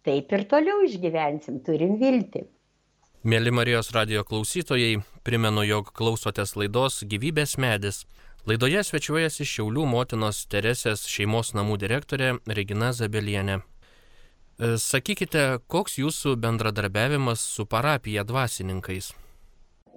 taip 0.08 0.32
ir 0.32 0.49
toliau 0.54 0.87
išgyvensim. 0.88 1.61
Turim 1.68 2.00
viltį 2.00 2.49
Mėly 3.26 3.50
Marijos 3.50 3.88
radio 3.90 4.20
klausytojai, 4.22 5.00
primenu, 5.26 5.64
jog 5.66 5.88
klausotės 5.90 6.52
laidos 6.54 7.00
Gyvybės 7.02 7.56
medis. 7.58 8.04
Laidoje 8.46 8.84
svečiuojasi 8.87 9.42
Šiaulių 9.42 9.88
motinos 9.90 10.44
Teresės 10.46 11.02
šeimos 11.10 11.50
namų 11.58 11.80
direktorė 11.82 12.37
Regina 12.46 12.92
Zabelienė. 12.94 13.58
E, 13.58 14.70
sakykite, 14.78 15.58
koks 15.66 15.98
jūsų 15.98 16.37
bendradarbiavimas 16.46 17.42
su 17.42 17.66
parapija 17.66 18.22
dvasininkais? 18.22 19.10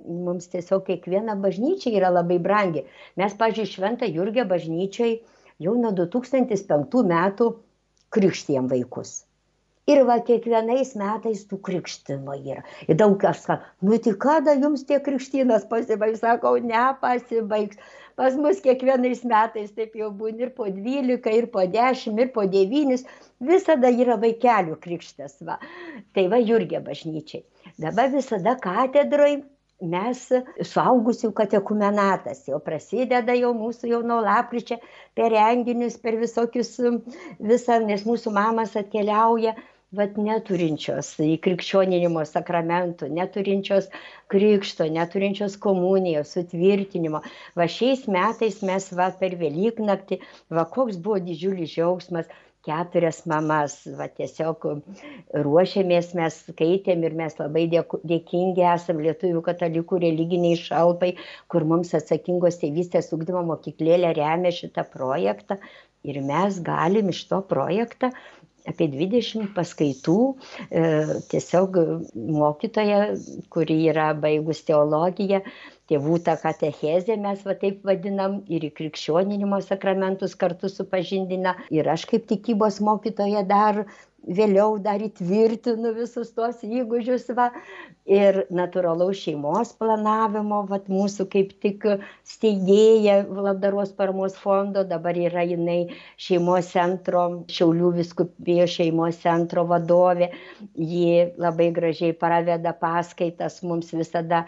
Mums 0.02 0.50
tiesiog 0.50 0.88
kiekviena 0.90 1.38
bažnyčia 1.38 1.94
yra 1.94 2.10
labai 2.10 2.42
brangi. 2.42 2.88
Mes, 3.22 3.38
pažiūrėjau, 3.38 3.76
Šventą 3.78 4.10
Jurgę 4.10 4.50
bažnyčiai 4.50 5.20
jau 5.62 5.78
nuo 5.78 5.94
2005 5.94 7.06
metų 7.14 7.54
krikštijam 8.10 8.66
vaikus 8.66 9.20
ir 9.92 10.04
va 10.10 10.18
kiekvienais 10.28 10.94
metais 11.00 11.44
tų 11.50 11.60
krikštynų 11.68 12.38
yra. 12.54 12.64
Ir 12.88 13.00
daug 13.02 13.18
kas 13.22 13.44
sako 13.46 13.88
nu 13.88 14.00
tai 14.06 14.14
kada 14.26 14.56
jums 14.60 14.86
tie 14.90 15.00
krikštynos 15.04 15.68
pasibaigs? 15.72 16.24
Sakau 16.24 16.58
nepasibaigs 16.64 17.80
pas 18.20 18.36
mus 18.38 18.60
kiekvienais 18.64 19.24
metais 19.28 19.72
taip 19.78 19.96
jau 19.98 20.12
būna 20.24 20.48
ir 20.48 20.52
po 20.58 20.68
dvylika 20.70 21.34
ir 21.38 21.48
po 21.54 21.64
dešim 21.78 22.20
ir 22.22 22.34
po 22.36 22.46
devynis. 22.58 23.06
Visada 23.52 23.90
yra 24.04 24.20
vaikelių 24.22 24.78
krikštas 24.84 25.40
va. 25.48 25.58
Tai 26.16 26.28
va 26.34 26.42
jurgio 26.42 26.84
bažnyčiai. 26.86 27.46
Dabar 27.82 28.12
visada 28.14 28.58
katedroj 28.62 29.42
mes 29.82 30.22
suaugusių 30.72 31.32
katekumenatas 31.38 32.44
jau 32.50 32.60
prasideda 32.62 33.34
jau 33.38 33.52
mūsų 33.58 33.90
jau 33.90 34.02
nuo 34.06 34.20
lapkričio 34.22 34.78
per 35.18 35.34
renginius 35.34 35.98
per 35.98 36.20
visokius 36.22 36.76
visą 37.40 37.80
nes 37.88 38.06
mūsų 38.06 38.34
mamos 38.36 38.76
atkeliauja 38.78 39.56
vat 40.00 40.14
neturinčios 40.16 41.08
įkrikščioninimo 41.26 42.22
sakramentų 42.28 43.10
neturinčios 43.12 43.90
krikšto 44.32 44.88
neturinčios 44.98 45.58
komunijos 45.66 46.32
sutvirtinimo. 46.38 47.20
Va 47.60 47.68
šiais 47.74 48.06
metais 48.08 48.62
mes 48.70 48.88
va 48.96 49.10
per 49.24 49.36
velyknaktį 49.42 50.22
va 50.56 50.64
koks 50.78 50.96
buvo 50.96 51.20
didžiulis 51.26 51.74
džiaugsmas 51.74 52.32
keturias 52.64 53.24
mamas 53.28 53.76
va 54.00 54.08
tiesiog 54.08 54.66
ruošėmės 55.46 56.12
mes 56.20 56.40
skaitėm 56.48 57.04
ir 57.08 57.16
mes 57.24 57.36
labai 57.42 57.68
dėku 57.76 58.00
dėkingi 58.08 58.64
esam 58.72 59.02
lietuvių 59.04 59.42
katalikų 59.48 60.04
religinei 60.06 60.60
šalpai 60.60 61.16
kur 61.52 61.66
mums 61.72 61.96
atsakingos 61.98 62.62
tėvystės 62.64 63.12
ugdymo 63.18 63.44
mokyklėlė 63.54 64.14
remia 64.22 64.54
šitą 64.56 64.86
projektą 64.94 65.58
ir 66.08 66.22
mes 66.28 66.62
galim 66.68 67.10
iš 67.12 67.26
to 67.34 67.42
projektą 67.50 68.12
apie 68.70 68.88
dvidešimt 68.94 69.54
paskaitų 69.58 70.18
e, 70.70 70.84
tiesiog 71.32 71.78
mokytoja 72.42 73.02
kuri 73.54 73.78
yra 73.92 74.12
baigus 74.26 74.64
teologiją 74.68 75.42
tėvų 75.92 76.18
tą 76.26 76.38
katechezę 76.40 77.18
mes 77.20 77.42
va 77.48 77.56
taip 77.62 77.82
vadinam 77.88 78.38
ir 78.56 78.64
įkrikščioninimo 78.70 79.60
sakramentus 79.66 80.38
kartu 80.40 80.70
supažindina. 80.72 81.56
Ir 81.74 81.90
aš 81.92 82.06
kaip 82.12 82.30
tikybos 82.30 82.80
mokytoja 82.88 83.44
dar 83.50 83.84
vėliau 84.28 84.78
dar 84.82 85.02
įtvirtinu 85.02 85.94
visus 85.96 86.32
tuos 86.36 86.62
įgūdžius 86.66 87.32
va. 87.38 87.50
Ir 88.12 88.42
natūralaus 88.52 89.20
šeimos 89.22 89.76
planavimo 89.80 90.64
vat 90.70 90.88
mūsų 90.92 91.28
kaip 91.32 91.52
tik 91.64 91.86
steigėja 92.28 93.22
labdaros 93.30 93.94
paramos 93.96 94.36
fondo 94.42 94.84
dabar 94.90 95.16
yra 95.16 95.46
jinai 95.46 95.94
šeimos 96.20 96.72
centro 96.74 97.24
šiaulių 97.52 97.94
vyskupijos 98.00 98.74
šeimos 98.80 99.22
centro 99.22 99.68
vadovė. 99.70 100.32
Ji 100.76 101.32
labai 101.38 101.70
gražiai 101.76 102.18
praveda 102.18 102.74
paskaitas 102.82 103.62
mums 103.64 103.94
visada 103.94 104.46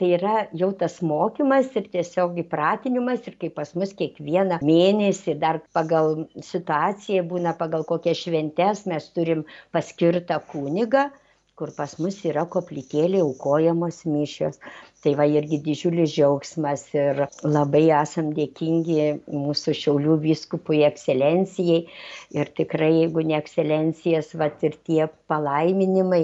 tai 0.00 0.08
yra 0.14 0.32
jau 0.60 0.66
tas 0.80 0.96
mokymas 1.10 1.68
ir 1.80 1.86
tiesiog 1.94 2.34
įpratinimas 2.42 3.28
ir 3.30 3.36
kaip 3.44 3.54
pas 3.60 3.72
mus 3.82 3.94
kiekvieną 4.00 4.58
mėnesį 4.70 5.36
dar 5.46 5.60
pagal 5.78 6.12
situaciją 6.50 7.24
būna 7.32 7.56
pagal 7.64 7.86
kokias 7.94 8.20
šventes 8.26 8.84
mes 8.94 9.08
turim 9.18 9.44
paskirtą 9.78 10.42
kunigą 10.54 11.08
kur 11.56 11.70
pas 11.76 11.94
mus 12.04 12.18
yra 12.28 12.44
koplytėlėj 12.52 13.22
aukojamos 13.24 14.02
mišios. 14.04 14.58
Tai 15.04 15.12
va 15.16 15.24
irgi 15.30 15.60
didžiulis 15.62 16.10
džiaugsmas 16.12 16.82
ir 16.96 17.20
labai 17.46 17.84
esam 17.94 18.32
dėkingi 18.36 19.04
mūsų 19.30 19.74
šiaulių 19.80 20.16
vyskupui 20.24 20.82
ekscelencijai. 20.88 21.78
Ir 22.36 22.50
tikrai 22.58 22.90
jeigu 22.96 23.24
ne 23.28 23.36
ekscelencijas 23.38 24.34
vat 24.40 24.64
ir 24.68 24.76
tie 24.88 25.06
palaiminimai 25.32 26.22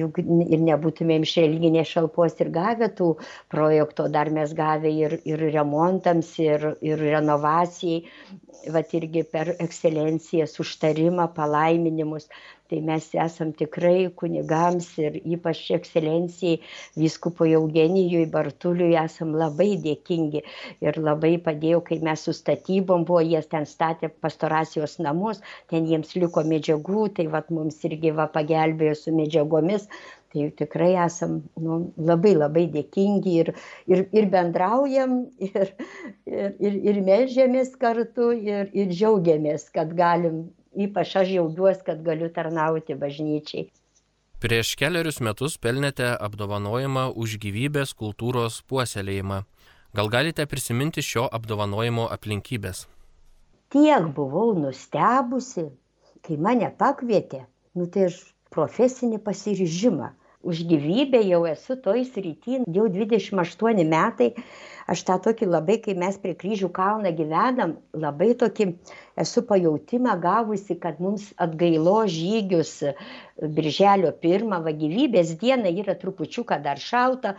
juk 0.00 0.22
ir 0.22 0.64
nebūtumėm 0.66 1.26
iš 1.28 1.36
religinės 1.42 1.92
šalpos 1.92 2.40
ir 2.42 2.50
gavę 2.54 2.88
tų 2.98 3.12
projektų 3.54 4.08
o 4.08 4.12
dar 4.16 4.32
mes 4.38 4.54
gavę 4.56 4.90
ir 4.90 5.18
ir 5.28 5.44
remontams 5.52 6.32
ir 6.42 6.72
ir 6.80 7.04
renovacijai. 7.12 8.02
Vat 8.72 8.92
irgi 8.94 9.24
per 9.26 9.56
ekscelencijas 9.58 10.58
užtarimą 10.62 11.26
palaiminimus 11.34 12.28
tai 12.72 12.80
mes 12.88 13.06
esam 13.26 13.52
tikrai 13.52 14.08
kunigams 14.16 14.86
ir 15.04 15.18
ypač 15.36 15.58
ekscelencijai 15.76 16.54
vyskupui 17.02 17.52
eugenijui 17.58 18.24
bartuliui 18.36 18.94
esam 19.00 19.34
labai 19.42 19.74
dėkingi 19.86 20.40
ir 20.88 21.00
labai 21.08 21.34
padėjo 21.48 21.82
kai 21.88 21.98
mes 22.08 22.24
su 22.28 22.32
statybom 22.38 23.04
buvo 23.10 23.20
jie 23.26 23.42
ten 23.54 23.68
statė 23.74 24.08
pastoracijos 24.24 24.96
namus 25.08 25.42
ten 25.72 25.90
jiems 25.90 26.16
liko 26.22 26.46
medžiagų 26.54 27.04
tai 27.18 27.28
vat 27.36 27.52
mums 27.58 27.78
irgi 27.90 28.16
va 28.22 28.28
pagelbėjo 28.38 28.96
su 29.02 29.14
medžiagomis. 29.20 29.86
Tai 30.32 30.46
tikrai 30.56 30.94
esam 31.04 31.32
nu 31.60 31.74
labai 32.08 32.32
labai 32.32 32.62
dėkingi 32.76 33.34
ir 33.42 33.50
ir 33.92 34.06
ir 34.20 34.28
bendraujam 34.32 35.18
ir 35.48 35.74
ir 36.24 36.54
ir 36.68 36.78
ir 36.92 37.00
meldžiamės 37.10 37.76
kartu 37.84 38.30
ir 38.54 38.72
ir 38.72 38.88
džiaugiamės 38.96 39.68
kad 39.76 39.92
galim 39.98 40.40
ypač 40.74 41.16
aš 41.20 41.28
džiaugiuosi, 41.28 41.84
kad 41.86 42.02
galiu 42.04 42.28
tarnauti 42.32 42.96
bažnyčiai. 42.98 43.68
Prieš 44.42 44.72
keliarius 44.74 45.20
metus 45.22 45.54
pelnėte 45.62 46.08
apdovanojimą 46.26 47.12
už 47.14 47.36
gyvybės 47.44 47.92
kultūros 47.94 48.62
puoselėjimą. 48.66 49.44
Gal 49.94 50.08
galite 50.08 50.46
prisiminti 50.50 51.04
šio 51.04 51.28
apdovanojimo 51.38 52.08
aplinkybės? 52.10 52.86
Tiek 53.72 54.08
buvau 54.16 54.56
nustebusi, 54.58 55.68
kai 56.26 56.36
mane 56.36 56.72
pakvietė, 56.80 57.44
nu 57.78 57.86
tai 57.92 58.08
aš 58.08 58.18
profesinį 58.52 59.20
pasiryžimą. 59.26 60.10
Už 60.42 60.64
gyvybę 60.66 61.20
jau 61.22 61.44
esu 61.46 61.76
toj 61.78 62.02
srity, 62.04 62.56
jau 62.74 62.88
28 62.90 63.84
metai 63.86 64.32
aš 64.90 65.02
tą 65.06 65.14
tokį 65.22 65.46
labai 65.46 65.76
kai 65.84 65.94
mes 66.02 66.16
prie 66.22 66.32
kryžių 66.40 66.70
kalną 66.78 67.12
gyvenam 67.20 67.76
labai 68.04 68.32
tokį 68.40 68.66
esu 69.24 69.44
pajautimą 69.50 70.16
gavusi 70.24 70.74
kad 70.82 70.98
mums 71.04 71.28
atgailos 71.46 72.10
žygius 72.16 72.72
birželio 73.58 74.10
pirmą 74.24 74.58
va 74.66 74.74
gyvybės 74.82 75.30
dieną 75.44 75.70
yra 75.84 75.94
trupučiuką 76.02 76.58
dar 76.66 76.82
šalta 76.88 77.36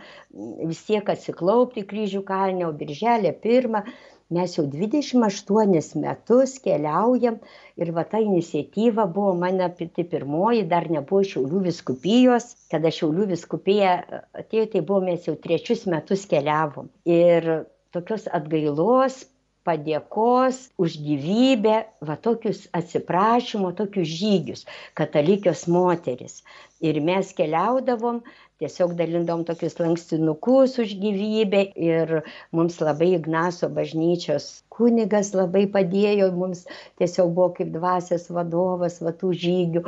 vis 0.72 0.80
tiek 0.88 1.12
atsiklaupti 1.16 1.84
kryžių 1.92 2.24
kalne 2.32 2.64
o 2.68 2.72
birželio 2.80 3.36
pirmą 3.44 3.84
mes 4.32 4.54
jau 4.56 4.64
28 4.70 6.00
metus 6.00 6.56
keliaujam 6.64 7.36
ir 7.76 7.90
va 7.96 8.04
ta 8.08 8.20
iniciatyva 8.22 9.06
buvo 9.06 9.34
mano 9.34 9.68
pati 9.78 10.04
pirmoji, 10.08 10.64
dar 10.70 10.88
nebuvo 10.90 11.22
Šiaulių 11.28 11.64
viskupijos, 11.68 12.48
kada 12.72 12.92
Šiaulių 12.94 13.28
viskupija 13.34 13.94
atėjo, 14.40 14.66
tai 14.72 14.80
buvo 14.80 15.02
mes 15.10 15.28
jau 15.28 15.36
trečius 15.36 15.84
metus 15.90 16.24
keliavom. 16.30 16.88
Ir 17.04 17.66
tokios 17.94 18.26
atgailos, 18.32 19.24
padėkos 19.68 20.60
už 20.84 20.98
gyvybę, 21.06 21.76
va 22.08 22.16
tokius 22.26 22.64
atsiprašymo, 22.78 23.72
tokius 23.80 24.08
žygius, 24.20 24.64
katalikios 24.98 25.66
moteris. 25.76 26.42
Ir 26.84 27.00
mes 27.00 27.30
keliaudavom, 27.36 28.20
tiesiog 28.62 28.92
dalindavom 28.98 29.44
tokius 29.48 29.78
lankstinukus 29.80 30.76
už 30.82 30.94
gyvybę 31.00 31.62
ir 31.88 32.12
mums 32.52 32.76
labai 32.84 33.14
Ignaso 33.16 33.70
bažnyčios 33.78 34.48
kunigas 34.74 35.32
labai 35.34 35.64
padėjo, 35.76 36.30
mums 36.38 36.64
tiesiog 37.00 37.32
buvo 37.36 37.50
kaip 37.58 37.72
dvasės 37.74 38.28
vadovas 38.36 39.00
va 39.06 39.14
tų 39.20 39.32
žygių. 39.44 39.84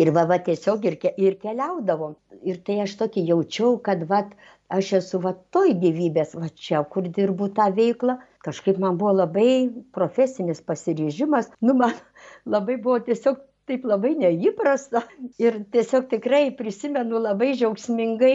Ir 0.00 0.12
va, 0.16 0.24
va 0.30 0.40
tiesiog 0.48 0.88
ir, 0.90 0.98
ke, 1.02 1.12
ir 1.26 1.38
keliaudavom. 1.42 2.16
Ir 2.48 2.62
tai 2.64 2.80
aš 2.86 2.96
tokį 3.02 3.28
jaučiau, 3.32 3.76
kad 3.82 4.06
va 4.10 4.24
aš 4.68 4.92
esu 5.00 5.20
va 5.24 5.34
toj 5.54 5.74
gyvybės, 5.82 6.34
va 6.38 6.50
čia, 6.54 6.82
kur 6.92 7.08
dirbu 7.18 7.52
tą 7.56 7.70
veiklą, 7.74 8.18
kažkaip 8.44 8.78
man 8.82 8.98
buvo 9.00 9.14
labai 9.22 9.68
profesinis 9.94 10.60
pasiryžimas, 10.64 11.50
nu 11.60 11.74
man 11.78 11.94
labai 12.54 12.76
buvo 12.76 12.98
tiesiog 13.08 13.40
taip 13.68 13.84
labai 13.88 14.14
neįprasta 14.16 15.02
ir 15.42 15.60
tiesiog 15.74 16.08
tikrai 16.12 16.48
prisimenu 16.56 17.20
labai 17.24 17.52
džiaugsmingai. 17.56 18.34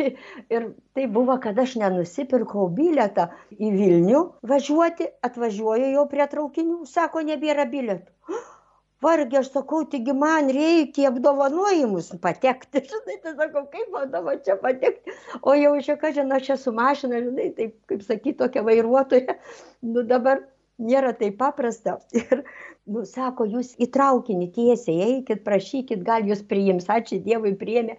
Ir 0.54 0.70
tai 0.96 1.04
buvo, 1.14 1.36
kad 1.44 1.58
aš 1.60 1.74
nenusipirkau 1.82 2.64
biletą 2.72 3.26
į 3.52 3.68
Vilnių 3.76 4.22
važiuoti, 4.48 5.10
atvažiuoju 5.28 5.92
jau 5.92 6.06
prie 6.08 6.26
traukinių, 6.32 6.78
sako, 6.88 7.20
nebėra 7.28 7.68
biletų 7.68 8.32
varge 9.02 9.38
aš 9.40 9.50
sakau 9.54 9.82
taigi 9.90 10.14
man 10.16 10.50
reikia 10.54 11.06
į 11.06 11.10
apdovanojimus 11.10 12.12
patekti. 12.22 12.84
Žinai 12.92 13.18
tai 13.24 13.34
sakau 13.40 13.66
kaip 13.72 13.90
man 13.94 14.10
dabar 14.14 14.38
čia 14.46 14.56
patekti? 14.60 15.14
O 15.42 15.56
jau 15.58 15.74
čia 15.82 15.98
kažin 16.00 16.32
aš 16.32 16.54
esu 16.56 16.74
mašina 16.76 17.22
žinai 17.24 17.50
taip 17.58 17.76
kaip 17.90 18.06
sakyt 18.06 18.40
tokia 18.42 18.64
vairuotoja. 18.66 19.38
Nu 19.82 20.06
dabar 20.06 20.44
nėra 20.82 21.12
taip 21.18 21.38
paprasta. 21.40 21.98
Ir 22.18 22.44
nu 22.90 23.04
sako 23.06 23.46
jūs 23.46 23.74
į 23.82 23.88
traukinį 23.94 24.48
tiesiai 24.56 25.08
eikit 25.08 25.44
prašykit 25.46 26.02
gal 26.06 26.26
jus 26.28 26.42
priims. 26.46 26.88
Ačiū 26.90 27.20
dievui 27.26 27.54
priėmė. 27.58 27.98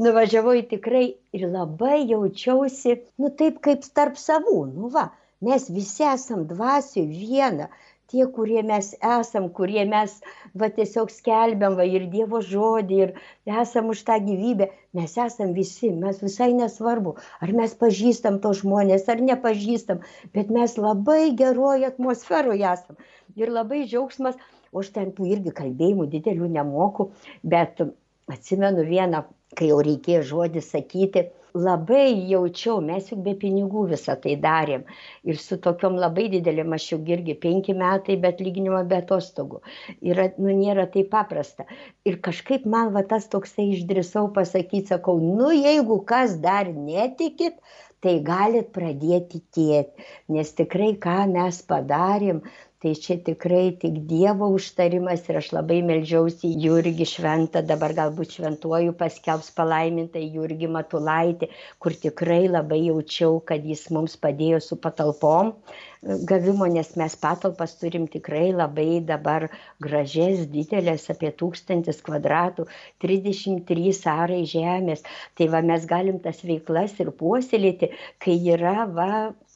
Nuvažiavau 0.00 0.54
į 0.58 0.66
tikrai 0.74 1.06
ir 1.36 1.46
labai 1.50 2.02
jaučiausi 2.10 3.00
nu 3.22 3.32
taip 3.40 3.62
kaip 3.64 3.86
tarp 3.94 4.20
savų. 4.20 4.60
Nu 4.74 4.92
va 4.94 5.08
mes 5.40 5.70
visi 5.72 6.04
esam 6.04 6.44
dvasioj 6.48 7.06
viena 7.08 7.70
tie 8.12 8.26
kurie 8.36 8.62
mes 8.66 8.90
esam 9.12 9.48
kurie 9.58 9.84
mes 9.92 10.16
va 10.62 10.68
tiesiog 10.76 11.12
skelbiam 11.14 11.76
va 11.80 11.86
ir 11.86 12.06
dievo 12.14 12.42
žodį 12.50 13.00
ir 13.04 13.14
esam 13.62 13.90
už 13.94 14.02
tą 14.10 14.18
gyvybę 14.26 14.70
mes 14.98 15.16
esam 15.26 15.54
visi 15.58 15.92
mes 16.04 16.22
visai 16.24 16.50
nesvarbu 16.60 17.16
ar 17.46 17.54
mes 17.62 17.76
pažįstam 17.82 18.40
tuos 18.44 18.62
žmones 18.62 19.08
ar 19.14 19.22
nepažįstam 19.30 20.04
bet 20.36 20.54
mes 20.58 20.76
labai 20.86 21.22
geroj 21.42 21.86
atmosferoj 21.92 22.58
esam. 22.74 22.98
Ir 23.38 23.52
labai 23.54 23.84
džiaugsmas 23.86 24.38
o 24.72 24.82
aš 24.82 24.94
ten 24.96 25.12
tų 25.16 25.28
irgi 25.34 25.54
kalbėjimų 25.60 26.08
didelių 26.14 26.50
nemoku 26.56 27.10
bet 27.54 27.82
atsimenu 28.30 28.86
vieną 28.86 29.24
kai 29.58 29.70
jau 29.72 29.80
reikėjo 29.86 30.22
žodį 30.32 30.64
sakyti 30.64 31.26
labai 31.54 32.28
jaučiau 32.30 32.80
mes 32.80 33.08
juk 33.10 33.22
be 33.24 33.34
pinigų 33.34 33.86
visa 33.90 34.14
tai 34.22 34.36
darėm. 34.44 34.84
Ir 35.26 35.38
su 35.42 35.58
tokiom 35.58 35.98
labai 35.98 36.28
didelėm 36.34 36.72
aš 36.76 36.92
jau 36.92 37.00
irgi 37.14 37.34
penki 37.34 37.74
metai 37.74 38.16
be 38.22 38.30
atlyginimo 38.30 38.82
be 38.86 39.00
atostogų. 39.02 39.60
Yra 40.00 40.30
nu 40.38 40.54
nėra 40.54 40.86
taip 40.94 41.10
paprasta. 41.10 41.66
Ir 42.06 42.20
kažkaip 42.22 42.66
man 42.66 42.92
va 42.94 43.02
tas 43.02 43.28
toksai 43.28 43.70
išdrįsau 43.74 44.30
pasakyt 44.34 44.94
sakau 44.94 45.18
nu 45.20 45.50
jeigu 45.56 46.00
kas 46.06 46.38
dar 46.38 46.70
netikit 46.70 47.58
tai 48.00 48.20
galit 48.24 48.70
pradėt 48.72 49.28
tikėt 49.34 49.90
nes 50.32 50.52
tikrai 50.56 50.94
ką 50.96 51.26
mes 51.34 51.60
padarėm 51.68 52.40
tai 52.82 52.94
čia 53.04 53.18
tikrai 53.24 53.76
tik 53.82 54.00
dievo 54.10 54.48
užtarimas 54.56 55.26
ir 55.28 55.40
aš 55.42 55.50
labai 55.56 55.80
meldžiausi 55.90 56.52
jurgį 56.64 57.06
šventą 57.12 57.62
dabar 57.72 57.92
galbūt 57.98 58.38
šventuoju 58.38 58.96
paskelbs 59.02 59.52
palaimintą 59.58 60.22
jurgį 60.38 60.70
matulaitį 60.78 61.50
kur 61.78 61.96
tikrai 62.06 62.42
labai 62.48 62.80
jaučiau 62.86 63.38
kad 63.52 63.68
jis 63.72 63.86
mums 63.96 64.16
padėjo 64.24 64.62
su 64.64 64.80
patalpom 64.86 65.54
gavimo 66.02 66.66
nes 66.66 66.94
mes 66.96 67.14
patalpas 67.24 67.74
turim 67.80 68.06
tikrai 68.14 68.46
labai 68.60 69.00
dabar 69.10 69.48
gražias 69.86 70.46
dideles 70.54 71.04
apie 71.14 71.32
tūkstantis 71.42 72.00
kvadratų 72.06 72.64
trisdešimt 73.04 73.66
trys 73.68 74.00
arai 74.12 74.40
žemės. 74.54 75.04
Tai 75.36 75.50
va 75.56 75.60
mes 75.72 75.84
galim 75.92 76.22
tas 76.24 76.40
veiklas 76.52 76.96
ir 77.04 77.12
puoselėti 77.20 77.92
kai 78.24 78.38
yra 78.56 78.88
va 79.00 79.10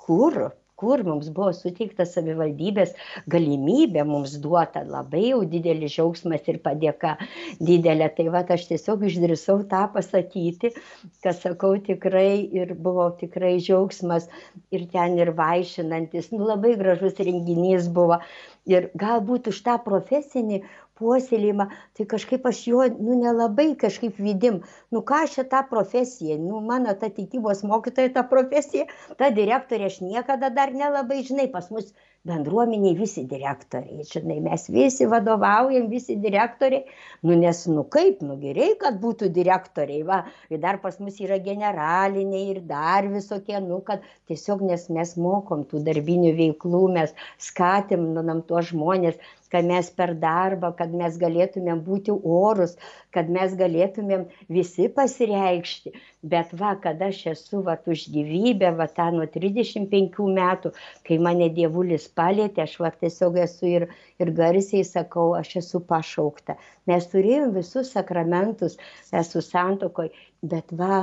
kur 0.05 0.53
kur 0.81 1.05
mums 1.07 1.31
buvo 1.35 1.53
suteikta 1.57 2.07
savivaldybės 2.09 2.95
galimybė 3.35 4.05
mums 4.09 4.37
duota 4.45 4.85
labai 4.89 5.25
jau 5.29 5.43
didelis 5.55 5.95
džiaugsmas 5.97 6.49
ir 6.51 6.61
padėka 6.65 7.17
didelė. 7.61 8.11
Tai 8.17 8.29
vat 8.35 8.51
aš 8.57 8.69
tiesiog 8.73 9.07
išdrįsau 9.11 9.63
tą 9.71 9.85
pasakyti 9.95 10.75
kad 11.23 11.37
sakau 11.41 11.77
tikrai 11.87 12.45
ir 12.61 12.75
buvo 12.87 13.07
tikrai 13.21 13.55
džiaugsmas 13.59 14.29
ir 14.75 14.87
ten 14.93 15.19
ir 15.19 15.33
vaišinantis. 15.39 16.31
Nu 16.33 16.49
labai 16.51 16.75
gražus 16.81 17.21
renginys 17.29 17.89
buvo. 17.99 18.21
Ir 18.69 18.89
galbūt 19.01 19.51
už 19.53 19.61
tą 19.67 19.77
profesinį 19.85 20.63
puoselėjimą 21.01 21.65
tai 21.99 22.05
kažkaip 22.13 22.45
aš 22.51 22.59
jo 22.71 22.85
nu 23.07 23.17
nelabai 23.23 23.67
kažkaip 23.85 24.21
vidim 24.27 24.61
nu 24.97 25.03
ką 25.11 25.19
aš 25.27 25.35
čia 25.39 25.45
tą 25.55 25.63
profesiją 25.73 26.37
nu 26.45 26.61
mano 26.71 26.95
ta 27.03 27.11
tikybos 27.19 27.65
mokytoja 27.73 28.13
ta 28.19 28.25
profesija 28.35 28.87
ta 29.23 29.31
direktorė 29.41 29.91
aš 29.93 29.99
niekada 30.09 30.53
dar 30.61 30.75
nelabai 30.83 31.23
žinai 31.33 31.49
pas 31.59 31.71
mus 31.77 31.91
bendruomenėj 32.29 32.95
visi 32.99 33.25
direktoriai. 33.29 34.05
Žinai 34.09 34.39
mes 34.45 34.65
visi 34.73 35.09
vadovaujam 35.11 35.91
visi 35.93 36.17
direktoriai. 36.21 36.87
Nu 37.25 37.37
nes 37.41 37.61
nu 37.69 37.85
kaip 37.97 38.23
nu 38.25 38.39
gi 38.41 38.55
reik 38.57 38.81
kad 38.85 38.99
būtų 39.03 39.29
direktoriai. 39.39 40.03
Va 40.09 40.23
ir 40.53 40.63
dar 40.65 40.81
pas 40.85 40.99
mus 41.05 41.21
yra 41.21 41.39
generaliniai 41.45 42.51
ir 42.55 42.63
dar 42.73 43.09
visokie 43.13 43.61
nu 43.69 43.83
kad 43.87 44.05
tiesiog 44.31 44.65
nes 44.71 44.89
mes 44.97 45.17
mokom 45.21 45.67
tų 45.69 45.85
darbinių 45.89 46.35
veiklų 46.41 46.85
mes 46.97 47.17
skatinam 47.51 48.45
tuos 48.49 48.73
žmones 48.73 49.21
kad 49.55 49.65
mes 49.65 49.91
per 49.95 50.17
darbą 50.19 50.73
kad 50.79 50.91
mes 50.99 51.15
galėtumėm 51.21 51.85
būti 51.87 52.11
orūs 52.11 52.73
kad 53.15 53.29
mes 53.31 53.53
galėtumėm 53.61 54.25
visi 54.51 54.89
pasireikšti. 54.97 55.93
Bet 56.33 56.51
va 56.59 56.73
kad 56.83 57.03
aš 57.05 57.21
esu 57.35 57.61
vat 57.69 57.87
už 57.95 58.09
gyvybę 58.17 58.73
va 58.81 58.89
tą 58.97 59.11
nuo 59.15 59.29
trisdešim 59.37 59.87
penkių 59.93 60.27
metų 60.41 60.73
kai 61.07 61.21
mane 61.29 61.53
dievulis 61.55 62.09
palietė 62.21 62.65
aš 62.65 62.77
va 62.85 62.91
tiesiog 63.03 63.39
esu 63.47 63.71
ir 63.71 63.87
ir 64.23 64.33
garsiai 64.41 64.85
sakau 64.91 65.27
aš 65.41 65.57
esu 65.63 65.83
pašaukta. 65.93 66.57
Mes 66.91 67.11
turėjom 67.13 67.53
visus 67.59 67.93
sakramentus 67.97 68.79
esu 69.23 69.45
santuokoj 69.49 70.09
bet 70.55 70.75
va 70.83 71.03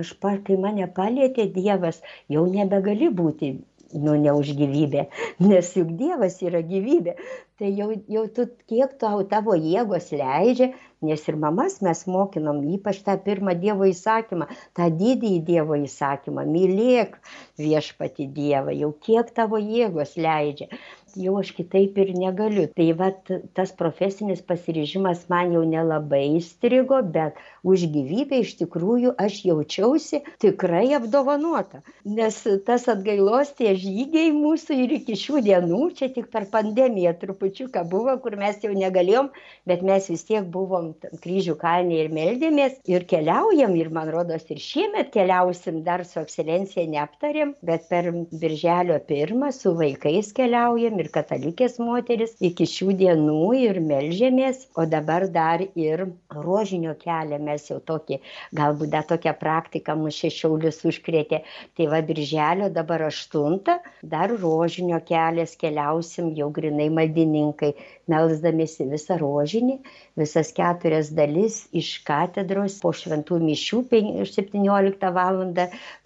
aš 0.00 0.14
pa 0.24 0.36
kai 0.46 0.56
mane 0.66 0.86
palietė 0.98 1.48
dievas 1.58 2.00
jau 2.36 2.46
nebegali 2.56 3.10
būti 3.22 3.52
nu 3.94 4.16
ne 4.20 4.32
už 4.32 4.54
gyvybę 4.58 5.06
nes 5.48 5.72
juk 5.76 5.92
dievas 5.98 6.40
yra 6.42 6.62
gyvybė. 6.66 7.16
Tai 7.60 7.68
jau 7.70 7.90
jau 8.10 8.24
tu 8.36 8.48
kiek 8.70 8.96
tau 8.98 9.22
tavo 9.28 9.54
jėgos 9.58 10.10
leidžia 10.16 10.72
nes 11.02 11.22
ir 11.28 11.36
mamas 11.44 11.80
mes 11.82 12.04
mokinom 12.14 12.62
ypač 12.76 13.02
tą 13.06 13.16
pirmą 13.26 13.54
dievo 13.58 13.86
įsakymą 13.90 14.48
tą 14.78 14.88
didįjį 15.02 15.40
dievo 15.48 15.78
įsakymą. 15.82 16.46
Mylėk 16.56 17.18
viešpatį 17.60 18.28
dievą 18.38 18.74
jau 18.78 18.92
kiek 19.06 19.32
tavo 19.36 19.60
jėgos 19.62 20.14
leidžia 20.16 20.70
jau 21.16 21.36
aš 21.40 21.52
kitaip 21.56 21.98
ir 21.98 22.12
negaliu. 22.16 22.68
Tai 22.76 22.88
vat 22.98 23.32
tas 23.56 23.72
profesinis 23.78 24.42
pasiryžimas 24.44 25.26
man 25.32 25.52
jau 25.56 25.62
nelabai 25.68 26.24
įstrigo 26.38 27.00
bet 27.14 27.38
už 27.62 27.86
gyvybę 27.94 28.42
iš 28.42 28.56
tikrųjų 28.62 29.14
aš 29.22 29.42
jaučiausi 29.46 30.22
tikrai 30.42 30.86
apdovanota. 30.98 31.82
Nes 32.04 32.40
tas 32.66 32.88
atgailos 32.90 33.52
tie 33.58 33.74
žygiai 33.78 34.32
mūsų 34.34 34.78
ir 34.84 34.96
iki 34.98 35.16
šių 35.18 35.42
dienų 35.46 35.82
čia 35.98 36.10
tik 36.14 36.30
per 36.32 36.48
pandemiją 36.52 37.14
trupučiuką 37.20 37.84
buvo 37.90 38.16
kur 38.24 38.36
mes 38.40 38.58
jau 38.64 38.72
negalėjom 38.74 39.30
bet 39.68 39.84
mes 39.86 40.08
vis 40.10 40.24
tiek 40.28 40.46
buvom 40.56 40.92
kryžių 41.24 41.56
kalne 41.60 42.00
ir 42.02 42.10
meldėmės 42.14 42.80
ir 42.90 43.06
keliaujam 43.10 43.76
ir 43.78 43.92
man 43.94 44.10
rodos 44.14 44.48
ir 44.50 44.62
šiemet 44.62 45.12
keliausim 45.14 45.82
dar 45.86 46.04
su 46.08 46.20
ekscelencija 46.22 46.86
neaptarėm 46.94 47.54
bet 47.70 47.88
per 47.90 48.10
birželio 48.32 48.98
pirmą 49.08 49.52
su 49.56 49.74
vaikais 49.78 50.32
keliaujam 50.36 51.01
ir 51.02 51.10
katalikės 51.14 51.78
moteris 51.82 52.34
iki 52.48 52.66
šių 52.68 52.94
dienų 53.02 53.38
ir 53.58 53.80
melžiamės, 53.84 54.66
o 54.78 54.86
dabar 54.94 55.26
dar 55.34 55.64
ir 55.78 56.04
rožinio 56.34 56.94
kelią 57.02 57.40
mes 57.42 57.68
jau 57.70 57.78
tokį, 57.90 58.20
galbūt 58.58 58.92
dar 58.94 59.06
tokią 59.10 59.34
praktiką 59.42 59.96
mūsų 60.00 60.18
šešiaulius 60.26 60.82
užkrėtė. 60.92 61.42
Tai 61.78 61.88
va, 61.92 62.02
birželio 62.08 62.70
dabar 62.78 63.06
aštuntą, 63.08 63.78
dar 64.14 64.32
rožinio 64.44 65.00
kelias 65.08 65.56
keliausim 65.60 66.32
jau 66.38 66.50
grinai 66.54 66.88
maldininkai, 66.94 67.74
melzdamėsi 68.12 68.88
visą 68.90 69.18
rožinį, 69.20 69.78
visas 70.18 70.52
keturias 70.56 71.10
dalis 71.16 71.66
iš 71.72 71.92
katedros 72.08 72.78
po 72.82 72.92
šventų 72.92 73.38
mišių 73.42 73.84
17 73.90 75.12
val. 75.18 75.44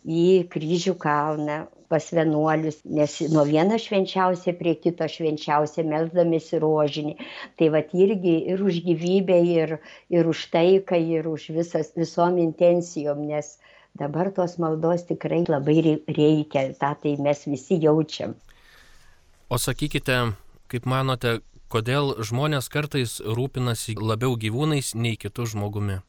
į 0.07 0.27
kryžių 0.53 0.95
kalną 1.03 1.66
pas 1.88 2.07
vienuolius, 2.12 2.81
nes 2.85 3.14
nuo 3.31 3.45
vieno 3.47 3.79
švenčiausia 3.79 4.55
prie 4.59 4.75
kito 4.79 5.07
švenčiausia 5.11 5.85
melzdamėsi 5.87 6.59
rožinį. 6.62 7.14
Tai 7.59 7.69
va 7.75 7.83
irgi 7.83 8.35
ir 8.53 8.62
už 8.62 8.81
gyvybę, 8.87 9.38
ir, 9.51 9.77
ir 10.11 10.31
už 10.31 10.47
taiką, 10.55 10.99
ir 10.99 11.29
už 11.31 11.51
visas, 11.55 11.92
visom 11.99 12.38
intencijom, 12.42 13.23
nes 13.27 13.57
dabar 13.99 14.33
tos 14.35 14.59
maldos 14.62 15.07
tikrai 15.11 15.45
labai 15.49 15.79
reikia, 16.07 16.69
tą 16.81 16.95
tai 17.03 17.16
mes 17.23 17.47
visi 17.47 17.79
jaučiam. 17.83 18.35
O 19.51 19.59
sakykite, 19.62 20.19
kaip 20.71 20.87
manote, 20.90 21.38
kodėl 21.72 22.14
žmonės 22.31 22.68
kartais 22.72 23.20
rūpinasi 23.20 23.96
labiau 24.00 24.37
gyvūnais 24.37 24.94
nei 24.94 25.16
kitų 25.20 25.50
žmogumi? 25.55 26.02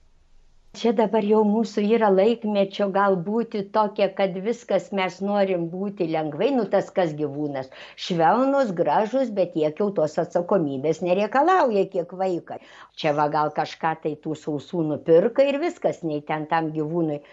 čia 0.77 0.91
dabar 0.93 1.25
jau 1.25 1.39
mūsų 1.47 1.83
yra 1.95 2.09
laikmečio 2.13 2.87
gal 2.93 3.15
būti 3.27 3.63
tokia 3.73 4.07
kad 4.17 4.35
viskas 4.45 4.89
mes 4.99 5.17
norim 5.29 5.67
būti 5.73 6.07
lengvai 6.11 6.49
nu 6.53 6.65
tas 6.73 6.91
kas 6.97 7.13
gyvūnas. 7.17 7.71
Švelnūs 8.07 8.73
gražūs 8.77 9.31
bet 9.39 9.55
tiek 9.55 9.79
jau 9.81 9.89
tos 9.99 10.17
atsakomybės 10.23 11.01
nereikalauja 11.05 11.87
kiek 11.93 12.13
vaikai 12.21 12.59
čia 12.95 13.15
va 13.17 13.29
gal 13.33 13.53
kažką 13.57 13.95
tai 14.03 14.15
tų 14.23 14.37
sausų 14.43 14.85
nupirkai 14.91 15.47
ir 15.53 15.61
viskas 15.63 16.03
nei 16.03 16.21
ten 16.29 16.45
tam 16.51 16.69
gyvūnui 16.75 17.23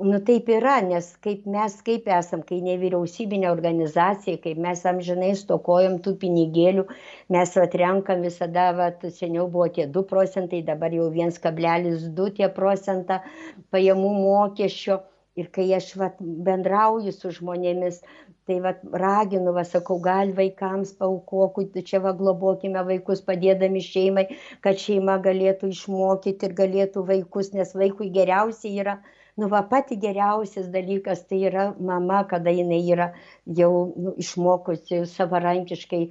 nu 0.00 0.20
taip 0.20 0.48
yra 0.48 0.80
nes 0.86 1.06
kaip 1.24 1.44
mes 1.54 1.74
kaip 1.86 2.08
esam 2.16 2.42
kai 2.48 2.58
nevyriausybinė 2.64 3.48
organizacija 3.50 4.40
kaip 4.46 4.58
mes 4.66 4.82
amžinai 4.92 5.30
stokojam 5.40 5.98
tų 6.06 6.14
pinigėlių 6.24 6.84
mes 7.36 7.54
vat 7.60 7.76
renkam 7.82 8.24
visada 8.26 8.70
vat 8.78 9.04
seniau 9.18 9.46
buvo 9.52 9.68
tie 9.76 9.86
du 9.96 10.02
procentai 10.14 10.62
dabar 10.70 10.94
jau 10.98 11.08
viens 11.16 11.38
kablelis 11.46 12.08
du 12.18 12.28
tie 12.40 12.48
procentą 12.60 13.20
pajamų 13.70 14.12
mokesčio. 14.18 15.02
Ir 15.40 15.46
kai 15.48 15.64
aš 15.72 15.86
vat 15.96 16.18
bendrauju 16.20 17.12
su 17.16 17.30
žmonėmis 17.32 18.02
tai 18.46 18.58
vat 18.60 18.82
raginu 19.02 19.54
va 19.56 19.62
sakau 19.64 19.96
gal 20.04 20.32
vaikams 20.36 20.92
paaukokit 20.98 21.78
čia 21.88 22.02
va 22.06 22.12
globokime 22.18 22.82
vaikus 22.88 23.22
padėdami 23.28 23.80
šeimai 23.86 24.26
kad 24.66 24.82
šeima 24.84 25.16
galėtų 25.26 25.70
išmokyti 25.76 26.50
ir 26.50 26.56
galėtų 26.60 27.06
vaikus 27.12 27.52
nes 27.56 27.72
vaikui 27.82 28.10
geriausia 28.18 28.74
yra 28.84 28.96
nu 29.36 29.48
va 29.48 29.62
pati 29.62 29.96
geriausias 29.96 30.68
dalykas 30.72 31.24
tai 31.28 31.42
yra 31.48 31.64
mama 31.80 32.24
kada 32.28 32.50
jinai 32.58 32.82
yra 32.94 33.12
jau 33.60 33.72
nu 33.96 34.14
išmokusi 34.24 35.04
savarankiškai 35.14 36.02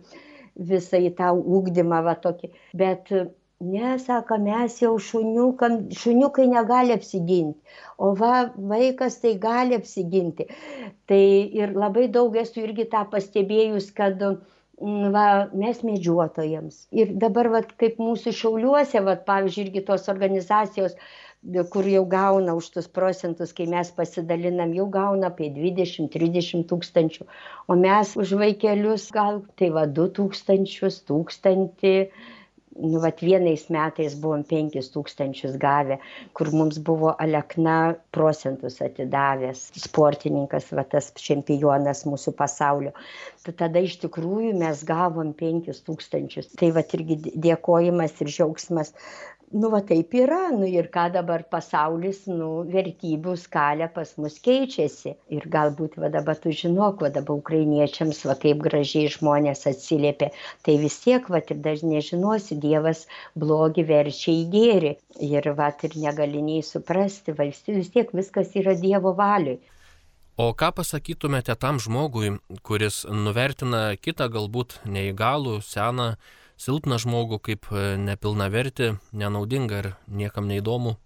visą 0.72 1.00
į 1.10 1.14
tą 1.20 1.30
ugdymą 1.58 2.02
va 2.08 2.16
tokį. 2.26 2.52
Bet 2.82 3.14
ne 3.62 3.98
sako 4.00 4.38
mes 4.42 4.80
jau 4.82 4.94
šuniukam 5.10 5.78
šuniukai 6.04 6.48
negali 6.50 6.96
apsigint 6.98 7.78
o 7.98 8.14
va 8.22 8.50
vaikas 8.74 9.20
tai 9.22 9.36
gali 9.46 9.78
apsiginti. 9.78 10.48
Tai 11.08 11.24
ir 11.62 11.76
labai 11.84 12.08
daug 12.18 12.36
esu 12.44 12.66
irgi 12.66 12.90
tą 12.96 13.06
pastebėjus 13.14 13.92
kad 14.00 14.24
va 15.16 15.26
mes 15.54 15.84
medžiotojams. 15.86 16.88
Ir 16.92 17.14
dabar 17.22 17.52
vat 17.54 17.76
kaip 17.78 18.00
mūsų 18.02 18.34
šiauliuose 18.34 19.04
vat 19.06 19.28
pavyzdžiui 19.28 19.68
irgi 19.68 19.84
tos 19.86 20.10
organizacijos 20.10 20.98
kur 21.42 21.88
jau 21.90 22.04
gauna 22.06 22.54
už 22.54 22.70
tuos 22.76 22.88
procentus, 22.88 23.54
kai 23.54 23.66
mes 23.66 23.90
pasidalinam, 23.98 24.74
jau 24.78 24.86
gauna 24.94 25.32
apie 25.32 25.50
20-30 25.56 26.68
tūkstančių, 26.70 27.26
o 27.68 27.78
mes 27.80 28.14
už 28.14 28.36
vaikelius 28.38 29.10
gal 29.16 29.42
tai 29.58 29.72
va 29.74 29.88
2 29.90 30.14
tūkstančius, 30.20 31.02
tūkstantį. 31.10 31.96
Nu, 32.82 33.02
vat 33.04 33.20
vienais 33.20 33.66
metais 33.68 34.14
buvom 34.16 34.46
5 34.48 34.78
tūkstančius 34.94 35.58
gavę, 35.60 35.98
kur 36.32 36.54
mums 36.56 36.78
buvo 36.80 37.12
Alekna 37.20 37.98
procentus 38.16 38.80
atidavęs, 38.86 39.66
sportininkas, 39.76 40.70
va 40.72 40.86
tas 40.88 41.10
čempionas 41.20 42.06
mūsų 42.08 42.32
pasaulio. 42.40 42.94
Tai 43.44 43.56
tada 43.60 43.84
iš 43.84 43.98
tikrųjų 44.06 44.54
mes 44.62 44.86
gavom 44.88 45.34
5 45.36 45.68
tūkstančius. 45.84 46.54
Tai 46.56 46.72
va 46.78 46.86
irgi 46.96 47.20
dėkojimas 47.36 48.16
ir 48.24 48.32
džiaugsmas 48.32 48.96
nu 49.54 49.70
va 49.70 49.82
taip 49.92 50.14
yra 50.16 50.42
nu 50.56 50.68
ir 50.68 50.88
ką 50.96 51.06
dabar 51.16 51.44
pasaulis 51.56 52.20
nu 52.28 52.50
vertybių 52.76 53.34
skalė 53.44 53.88
pas 53.96 54.14
mus 54.24 54.38
keičiasi. 54.48 55.16
Ir 55.38 55.48
galbūt 55.56 55.98
va 56.04 56.12
dabar 56.14 56.40
tu 56.44 56.54
žinok 56.62 57.04
va 57.06 57.12
dabar 57.18 57.42
ukrainiečiams 57.42 58.24
va 58.30 58.38
kaip 58.44 58.64
gražiai 58.68 59.12
žmonės 59.16 59.66
atsiliepė. 59.74 60.32
Tai 60.66 60.78
vis 60.86 60.98
tiek 61.04 61.28
vat 61.36 61.52
ir 61.52 61.60
dar 61.68 61.84
nežinosi 61.94 62.60
dievas 62.68 63.06
blogį 63.44 63.88
verčia 63.92 64.32
į 64.38 64.48
gėrį. 64.56 64.96
Ir 65.32 65.52
vat 65.60 65.84
ir 65.88 66.00
negali 66.06 66.42
nei 66.48 66.64
suprasti 66.72 67.36
va 67.38 67.50
vis 67.52 67.94
tiek 67.96 68.16
viskas 68.22 68.56
yra 68.64 68.78
dievo 68.88 69.16
valioj. 69.20 69.60
O 70.42 70.54
ką 70.58 70.72
pasakytumėte 70.74 71.54
tam 71.60 71.78
žmogui, 71.84 72.38
kuris 72.66 73.04
nuvertina 73.06 73.82
kitą 74.00 74.30
galbūt 74.32 74.80
neįgalų, 74.88 75.60
seną, 75.62 76.14
silpną 76.62 77.00
žmogų 77.02 77.40
kaip 77.48 77.72
e, 77.72 77.86
nepilnavertį, 78.10 78.92
nenaudingą 79.18 79.80
ir 79.84 79.94
niekam 80.22 80.50
neįdomų? 80.52 80.98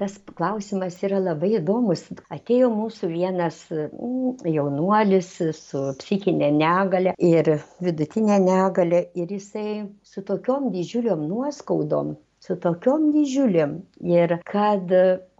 Tas 0.00 0.14
klausimas 0.38 0.94
yra 1.04 1.18
labai 1.20 1.50
įdomus. 1.58 2.06
Atėjo 2.32 2.70
mūsų 2.72 3.10
vienas 3.12 3.58
mm, 3.68 4.46
jaunuolis 4.48 5.28
su 5.58 5.82
psichinė 6.00 6.48
negalė 6.56 7.12
ir 7.30 7.50
vidutinė 7.84 8.38
negalė 8.46 9.02
ir 9.20 9.34
jisai 9.36 9.66
su 10.12 10.24
tokiom 10.30 10.70
didžiuliom 10.72 11.26
nuoskaudom, 11.28 12.14
su 12.40 12.56
tokiom 12.64 13.10
didžiuliam 13.12 13.76
ir 14.16 14.38
kad 14.48 14.96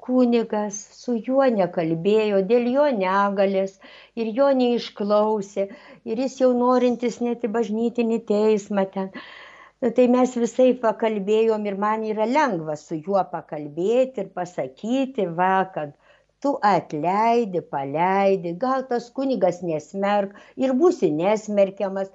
kunigas 0.06 0.78
su 1.00 1.14
juo 1.28 1.46
nekalbėjo 1.56 2.40
dėl 2.52 2.68
jo 2.74 2.86
negalės 3.02 3.76
ir 4.22 4.32
jo 4.38 4.48
neišklausė 4.60 5.66
ir 6.10 6.22
jis 6.24 6.36
jau 6.42 6.50
norintis 6.62 7.20
net 7.26 7.46
į 7.48 7.52
bažnytinį 7.56 8.20
teismą 8.32 8.86
ten. 8.96 9.10
Nu, 9.80 9.90
tai 9.96 10.06
mes 10.12 10.32
visai 10.36 10.68
pakalbėjom 10.80 11.62
ir 11.70 11.76
man 11.84 12.02
yra 12.12 12.26
lengva 12.28 12.76
su 12.80 12.98
juo 13.06 13.22
pakalbėti 13.34 14.24
ir 14.24 14.32
pasakyti, 14.40 15.24
va, 15.38 15.54
kad 15.74 15.94
tu 16.44 16.56
atleidi, 16.72 17.62
paleidi, 17.74 18.52
gal 18.64 18.84
tas 18.90 19.08
kunigas 19.16 19.62
nesmerk 19.70 20.36
ir 20.64 20.74
būsi 20.82 21.08
nesmerkiamas 21.22 22.12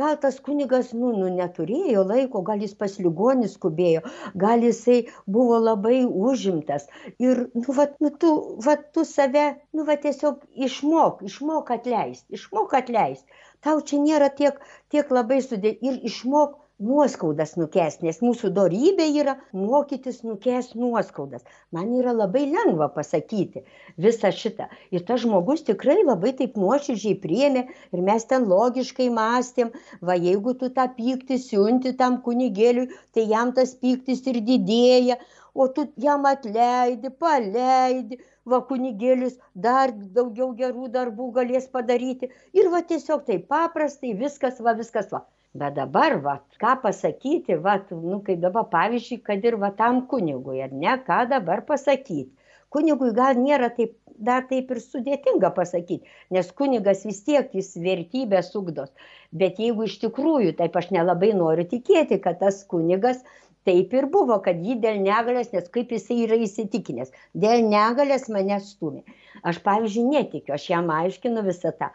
gal 0.00 0.16
tas 0.24 0.38
kunigas 0.46 0.92
nu 0.96 1.12
nu 1.18 1.28
neturėjo 1.36 2.04
laiko 2.12 2.42
gal 2.48 2.64
jis 2.64 2.74
pas 2.82 2.96
ligonį 3.06 3.50
skubėjo 3.54 4.02
gal 4.44 4.64
jisai 4.66 4.98
buvo 5.36 5.58
labai 5.66 5.98
užimtas. 6.30 6.88
Ir 7.26 7.44
nu 7.60 7.76
vat 7.78 7.98
nu 8.04 8.12
tu 8.24 8.32
vat 8.66 8.88
tu 8.96 9.04
save 9.12 9.46
nu 9.72 9.86
va 9.90 9.98
tiesiog 10.06 10.42
išmok 10.68 11.22
išmok 11.30 11.74
atleist 11.78 12.40
išmok 12.40 12.76
atleist. 12.80 13.26
Tau 13.62 13.80
čia 13.88 14.00
nėra 14.02 14.32
tiek 14.40 14.58
tiek 14.90 15.10
labai 15.18 15.42
sudė 15.44 15.76
ir 15.88 16.00
išmok 16.10 16.58
nuoskaudas 16.82 17.54
nukęst 17.60 18.02
nes 18.06 18.18
mūsų 18.24 18.50
dorybė 18.56 19.06
yra 19.22 19.34
mokytis 19.54 20.20
nukęst 20.26 20.74
nuoskaudas. 20.78 21.44
Man 21.76 21.92
yra 21.98 22.14
labai 22.16 22.42
lengva 22.50 22.88
pasakyti 22.96 23.62
visą 24.06 24.32
šitą. 24.38 24.68
Ir 24.94 25.04
tas 25.08 25.22
žmogus 25.24 25.62
tikrai 25.68 25.98
labai 26.02 26.32
taip 26.40 26.58
nuoširdžiai 26.62 27.18
priėmė 27.24 27.62
ir 27.68 28.02
mes 28.08 28.26
ten 28.32 28.48
logiškai 28.52 29.08
mąstėm 29.18 29.70
va 30.10 30.18
jeigu 30.18 30.56
tu 30.62 30.70
tą 30.78 30.88
pyktį 30.98 31.38
siunti 31.44 31.94
tam 32.02 32.18
kunigėliui 32.26 32.90
tai 33.14 33.28
jam 33.34 33.54
tas 33.58 33.76
pyktis 33.84 34.26
ir 34.32 34.40
didėja 34.48 35.20
o 35.54 35.68
tu 35.68 35.86
jam 36.06 36.26
atleidi 36.28 37.12
paleidi 37.24 38.18
va 38.52 38.62
kunigėlis 38.70 39.36
dar 39.66 39.92
daugiau 40.18 40.50
gerų 40.62 40.88
darbų 40.96 41.28
galės 41.38 41.68
padaryti. 41.76 42.32
Ir 42.58 42.72
va 42.74 42.82
tiesiog 42.92 43.22
taip 43.28 43.46
paprastai 43.52 44.16
viskas 44.24 44.58
va 44.66 44.74
viskas 44.80 45.12
va 45.14 45.22
bet 45.54 45.74
dabar 45.76 46.16
va 46.24 46.36
ką 46.62 46.74
pasakyti 46.82 47.56
vat 47.66 47.90
nu 47.90 48.20
kaip 48.26 48.40
dabar 48.44 48.68
pavyzdžiui 48.74 49.22
kad 49.26 49.44
ir 49.44 49.56
va 49.64 49.70
tam 49.80 50.06
kunigui 50.12 50.62
ar 50.66 50.72
ne 50.84 50.94
ką 51.08 51.18
dabar 51.32 51.64
pasakyt? 51.72 52.30
Kunigui 52.72 53.10
gal 53.18 53.36
nėra 53.36 53.68
taip 53.76 53.98
dar 54.28 54.46
taip 54.48 54.70
ir 54.72 54.80
sudėtinga 54.80 55.50
pasakyt 55.56 56.08
nes 56.36 56.50
kunigas 56.60 57.04
vis 57.08 57.20
tiek 57.26 57.52
jis 57.58 57.72
vertybes 57.86 58.52
ugdos. 58.60 58.90
Bet 59.32 59.60
jeigu 59.60 59.88
iš 59.88 59.98
tikrųjų 60.04 60.56
taip 60.60 60.76
aš 60.80 60.90
nelabai 60.96 61.32
noriu 61.36 61.68
tikėti 61.68 62.20
kad 62.26 62.40
tas 62.44 62.62
kunigas 62.72 63.20
taip 63.68 63.92
ir 63.98 64.06
buvo 64.14 64.38
kad 64.44 64.62
jį 64.66 64.78
dėl 64.84 65.00
negalės 65.04 65.52
nes 65.54 65.68
kaip 65.74 65.92
jisai 65.94 66.18
yra 66.24 66.38
įsitikinęs 66.46 67.12
dėl 67.44 67.62
negalės 67.68 68.28
mane 68.34 68.58
stūmė 68.64 69.02
aš 69.50 69.60
pavyzdžiui 69.66 70.08
netikiu 70.08 70.56
aš 70.56 70.66
jam 70.70 70.90
aiškinu 70.94 71.44
visą 71.46 71.72
tą. 71.78 71.88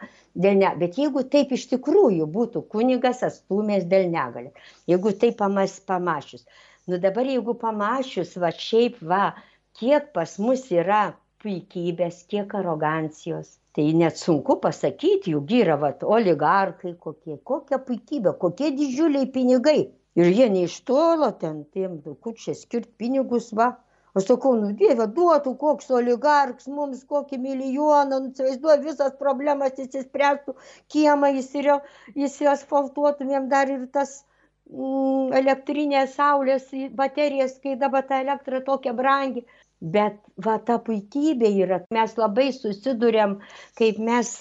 Dėl 0.46 0.58
ne 0.62 0.72
bet 0.80 0.98
jeigu 1.00 1.24
taip 1.34 1.52
iš 1.56 1.68
tikrųjų 1.74 2.26
būtų 2.38 2.64
kunigas 2.74 3.22
atstūmęs 3.28 3.86
dėl 3.92 4.08
negalės 4.14 4.72
jeigu 4.90 5.14
taip 5.22 5.38
pamas 5.42 5.78
pamąsčius 5.92 6.44
nu 6.88 6.98
dabar 7.04 7.28
jeigu 7.28 7.54
pamąsčius 7.62 8.36
va 8.42 8.52
šiaip 8.64 9.00
va 9.12 9.22
kiek 9.80 10.12
pas 10.16 10.38
mus 10.42 10.68
yra 10.74 11.02
puikybės 11.42 12.24
kiek 12.32 12.54
arogancijos 12.60 13.56
tai 13.78 13.92
net 13.98 14.16
sunku 14.18 14.56
pasakyt 14.64 15.28
juk 15.32 15.52
yra 15.60 15.76
vat 15.82 16.02
oligarchai 16.16 16.94
kokie 17.04 17.36
kokia 17.50 17.78
puikybė 17.90 18.32
kokie 18.44 18.72
didžiuliai 18.80 19.28
pinigai 19.36 19.80
ir 20.16 20.30
jie 20.38 20.48
ne 20.54 20.62
iš 20.68 20.76
tolo 20.90 21.28
ten 21.42 21.60
tiem 21.74 21.92
kur 22.24 22.34
čia 22.44 22.54
skirt 22.60 22.88
pinigus 23.02 23.52
va. 23.60 23.68
Aš 24.16 24.24
sakau 24.30 24.52
nu 24.58 24.68
dieve 24.80 25.06
duotų 25.16 25.50
koks 25.60 25.90
oligarchas 25.98 26.68
mums 26.76 27.00
kokį 27.12 27.36
milijoną 27.42 28.20
nu 28.22 28.30
įsivaizduoji 28.32 28.86
visos 28.86 29.12
problemos 29.20 29.82
išsispręstų 29.84 30.54
kiemą 30.94 31.28
įsiasfaltuotumėm 31.36 33.44
dar 33.52 33.66
ir 33.74 33.84
tas 33.98 34.10
mm, 34.72 35.26
elektrinės 35.42 36.16
saulės 36.18 36.64
baterijas 37.02 37.54
kai 37.62 37.76
dabar 37.84 38.02
ta 38.08 38.14
elektra 38.24 38.62
tokia 38.70 38.92
brangi 39.02 39.42
bet 39.80 40.16
va 40.44 40.56
ta 40.68 40.78
puikybė 40.86 41.50
yra 41.64 41.78
mes 41.94 42.16
labai 42.18 42.48
susiduriam 42.54 43.36
kaip 43.78 44.00
mes 44.08 44.32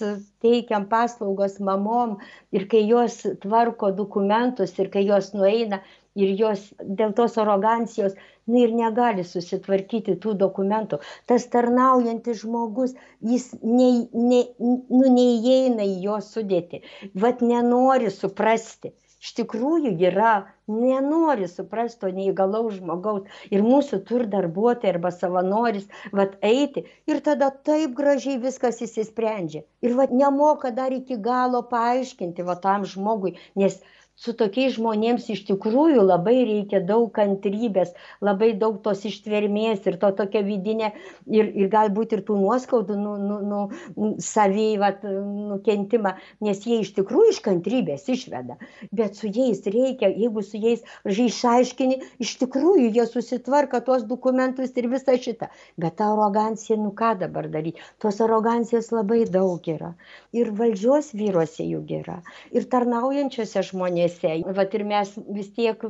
teikiam 0.46 0.88
paslaugas 0.94 1.60
mamom 1.70 2.18
ir 2.58 2.68
kai 2.72 2.82
jos 2.90 3.22
tvarko 3.46 3.92
dokumentus 4.02 4.74
ir 4.80 4.90
kai 4.96 5.06
jos 5.06 5.34
nueina 5.34 5.82
ir 6.18 6.34
jos 6.42 6.64
dėl 6.82 7.14
tos 7.14 7.38
arogancijos 7.38 8.18
nu 8.48 8.62
ir 8.64 8.74
negali 8.74 9.26
susitvarkyti 9.28 10.16
tų 10.24 10.34
dokumentų. 10.42 11.00
Tas 11.30 11.46
tarnaujantis 11.54 12.42
žmogus 12.42 12.96
jis 13.32 13.50
nei 13.62 14.08
nei 14.14 14.46
nu 14.60 15.12
neįeina 15.18 15.86
į 15.86 15.98
jo 16.08 16.18
sudėtį. 16.30 16.82
Vat 17.26 17.44
nenori 17.52 18.14
suprasti 18.14 18.94
iš 19.24 19.34
tikrųjų 19.40 19.94
yra 20.10 20.34
nenori 20.68 21.48
suprast 21.50 22.00
to 22.02 22.10
neįgalaus 22.14 22.78
žmogaus. 22.78 23.26
Ir 23.54 23.64
mūsų 23.66 24.02
tur 24.10 24.26
darbuotojai 24.34 24.94
arba 24.94 25.12
savanoris 25.16 25.88
vat 26.20 26.36
eiti 26.52 26.86
ir 27.10 27.22
tada 27.28 27.50
taip 27.70 27.96
gražiai 27.98 28.38
viskas 28.44 28.82
išsisprendžia. 28.86 29.64
Ir 29.82 29.96
vat 30.00 30.14
nemoka 30.14 30.74
dar 30.82 30.94
iki 30.94 31.18
galo 31.30 31.64
paaiškinti 31.72 32.46
va 32.50 32.58
tam 32.68 32.86
žmogui 32.86 33.38
nes 33.56 33.80
su 34.18 34.34
tokiais 34.34 34.74
žmonėms 34.78 35.28
iš 35.34 35.44
tikrųjų 35.48 36.02
labai 36.02 36.36
reikia 36.50 36.82
daug 36.82 37.12
kantrybės 37.14 37.92
labai 38.26 38.54
daug 38.58 38.80
tos 38.86 39.04
ištvermės 39.06 39.86
ir 39.90 39.98
to 40.02 40.10
tokio 40.18 40.42
vidinė 40.48 40.90
ir 41.30 41.52
ir 41.54 41.70
galbūt 41.74 42.16
ir 42.18 42.24
tų 42.26 42.40
nuoskaudų 42.42 42.98
nu 42.98 43.14
nu 43.22 43.38
nu 43.48 44.10
savy 44.24 44.66
vat 44.82 45.04
nukentimą 45.06 46.16
nes 46.48 46.64
jie 46.66 46.80
iš 46.82 46.94
tikrųjų 46.98 47.36
iš 47.36 47.42
kantrybės 47.46 48.08
išveda. 48.10 48.58
Bet 48.92 49.20
su 49.20 49.30
jais 49.30 49.62
reikia 49.70 50.10
jeigu 50.10 50.42
su 50.42 50.58
jais 50.66 50.82
gražiai 51.06 51.30
išaiškini 51.30 52.00
iš 52.26 52.34
tikrųjų 52.42 52.90
jie 52.98 53.06
susitvarko 53.12 53.84
tuos 53.86 54.08
dokumentus 54.10 54.74
ir 54.82 54.90
visa 54.90 55.14
šita. 55.14 55.52
Bet 55.78 56.00
ta 56.02 56.10
arogancija 56.16 56.80
nu 56.82 56.90
ką 56.98 57.14
dabar 57.22 57.52
daryt? 57.54 57.78
Tos 58.02 58.18
arogancijos 58.26 58.90
labai 58.96 59.24
daug 59.30 59.62
yra. 59.70 59.94
Ir 60.34 60.50
valdžios 60.58 61.14
vyruose 61.14 61.70
juk 61.70 61.94
yra. 62.02 62.20
Ir 62.52 62.66
tarnaujančiuose 62.74 63.66
žmonėse 63.70 64.07
grupėse 64.08 64.56
vat 64.56 64.74
ir 64.74 64.84
mes 64.86 65.18
vis 65.36 65.50
tiek 65.54 65.82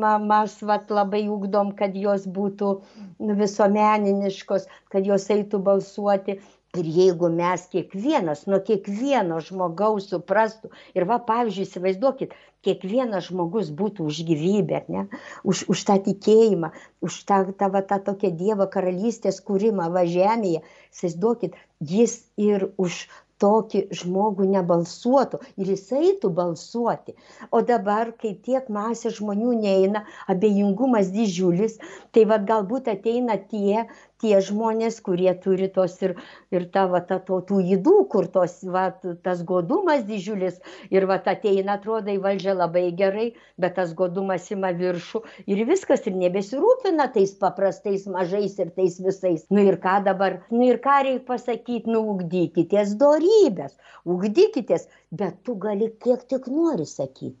mamas 0.00 0.62
vat 0.62 0.90
labai 0.90 1.28
ugdom 1.28 1.74
kad 1.76 1.94
jos 1.96 2.26
būtų 2.26 2.82
visuomeniškos 3.18 4.68
kad 4.90 5.06
jos 5.06 5.30
eitų 5.30 5.62
balsuoti. 5.62 6.40
Ir 6.76 6.84
jeigu 6.84 7.30
mes 7.32 7.62
kiekvienas 7.72 8.42
nuo 8.46 8.58
kiekvieno 8.60 9.38
žmogaus 9.40 10.10
suprastų 10.10 10.68
ir 10.94 11.06
va 11.08 11.16
pavyzdžiui 11.24 11.64
įsivaizduokit 11.64 12.34
kiekvienas 12.66 13.30
žmogus 13.30 13.70
būtų 13.70 14.04
už 14.10 14.18
gyvybę 14.28 14.76
ar 14.76 14.90
ne? 14.92 15.06
Už 15.42 15.64
už 15.72 15.84
tą 15.88 15.96
tikėjimą 16.04 16.72
už 17.00 17.16
tą 17.24 17.38
tą 17.56 17.70
va 17.72 17.80
tą 17.80 17.96
tokią 18.10 18.34
dievo 18.36 18.66
karalystės 18.68 19.40
kūrimą 19.40 19.88
va 19.94 20.04
žemėje. 20.04 20.60
Įsivaizduokit 20.92 21.56
jis 21.80 22.26
ir 22.36 22.68
už 22.76 23.06
tokį 23.42 23.82
žmogų 24.00 24.46
nebalsuotų 24.52 25.40
ir 25.60 25.72
jis 25.72 25.84
eitų 26.00 26.30
balsuoti. 26.38 27.14
O 27.52 27.62
dabar 27.70 28.12
kai 28.22 28.32
tiek 28.48 28.70
masė 28.76 29.12
žmonių 29.18 29.56
neina 29.60 30.04
abejingumas 30.32 31.12
didžiulis 31.16 31.78
tai 32.16 32.24
vat 32.32 32.46
galbūt 32.48 32.88
ateina 32.92 33.36
tie 33.52 33.86
tie 34.22 34.40
žmonės 34.48 34.98
kurie 35.06 35.32
turi 35.44 35.68
tos 35.76 35.94
ir 36.06 36.14
ir 36.56 36.66
tą 36.76 36.84
va 36.92 37.00
tą 37.10 37.18
to 37.28 37.38
tų 37.50 37.60
ydų 37.76 37.94
kur 38.14 38.28
tos 38.36 38.56
vat 38.76 39.04
tas 39.26 39.42
godumas 39.50 40.04
didžiulis 40.10 40.58
ir 40.96 41.06
vat 41.10 41.28
ateina 41.32 41.76
atrodo 41.78 42.14
į 42.14 42.18
valdžią 42.26 42.56
labai 42.60 42.84
gerai 43.00 43.26
bet 43.64 43.76
tas 43.80 43.94
godumas 44.00 44.50
ima 44.56 44.72
viršų 44.80 45.22
ir 45.54 45.64
viskas 45.70 46.06
ir 46.10 46.18
nebesirūpina 46.22 47.08
tais 47.16 47.36
paprastais 47.44 48.06
mažais 48.16 48.58
ir 48.62 48.72
tais 48.78 49.00
visais. 49.08 49.46
Nu 49.50 49.64
ir 49.70 49.80
ką 49.86 49.98
dabar 50.10 50.40
nu 50.50 50.64
ir 50.70 50.80
ką 50.88 51.00
reik 51.08 51.26
pasakyt 51.30 51.90
nu 51.90 52.04
ugdykitės 52.14 52.96
dorybes 53.02 53.76
ugdykitės 54.16 54.88
bet 55.22 55.42
tu 55.44 55.58
gali 55.66 55.92
kiek 56.06 56.24
tik 56.32 56.48
nori 56.58 56.88
sakyt 56.96 57.36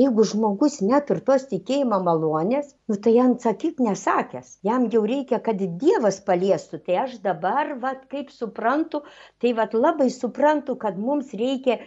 jeigu 0.00 0.24
žmogus 0.30 0.78
neturi 0.84 1.22
tos 1.28 1.46
tikėjimo 1.50 1.98
malonės 2.08 2.72
nu 2.90 2.98
tai 3.06 3.14
jam 3.16 3.34
sakyk 3.44 3.80
nesakęs. 3.86 4.58
Jam 4.68 4.88
jau 4.92 5.02
reikia 5.08 5.40
kad 5.48 5.62
dievas 5.82 6.20
paliestų. 6.28 6.82
Tai 6.86 6.98
aš 7.06 7.18
dabar 7.24 7.74
vat 7.84 8.04
kaip 8.12 8.32
suprantu 8.34 9.02
tai 9.42 9.54
vat 9.60 9.76
labai 9.86 10.08
suprantu 10.20 10.76
kad 10.86 11.00
mums 11.08 11.32
reikia 11.42 11.80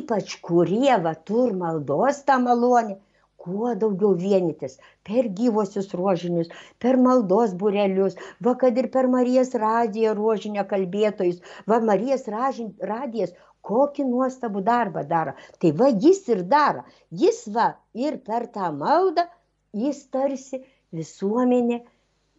ypač 0.00 0.38
kurie 0.48 0.94
va 1.08 1.14
tur 1.30 1.54
maldos 1.64 2.22
tą 2.26 2.40
malonę 2.42 2.98
kuo 3.46 3.72
daugiau 3.78 4.14
vienytis 4.18 4.72
per 5.06 5.28
gyvuosius 5.38 5.92
rožinius 5.98 6.48
per 6.82 6.98
maldos 7.06 7.52
būrelius 7.60 8.16
va 8.46 8.54
kad 8.62 8.78
ir 8.82 8.88
per 8.96 9.06
marijos 9.12 9.52
radiją 9.62 10.14
rožinio 10.18 10.64
kalbėtojus 10.72 11.42
va 11.72 11.78
marijos 11.90 12.26
ražin 12.36 12.72
radijas 12.92 13.36
kokį 13.70 14.06
nuostabų 14.10 14.62
darbą 14.68 15.04
daro 15.10 15.34
tai 15.62 15.72
va 15.80 15.90
jis 16.06 16.22
ir 16.34 16.44
daro 16.54 16.84
jis 17.24 17.42
va 17.58 17.68
ir 18.06 18.20
per 18.28 18.48
tą 18.56 18.70
maldą 18.84 19.26
jis 19.84 20.02
tarsi 20.14 20.62
visuomenė 20.96 21.82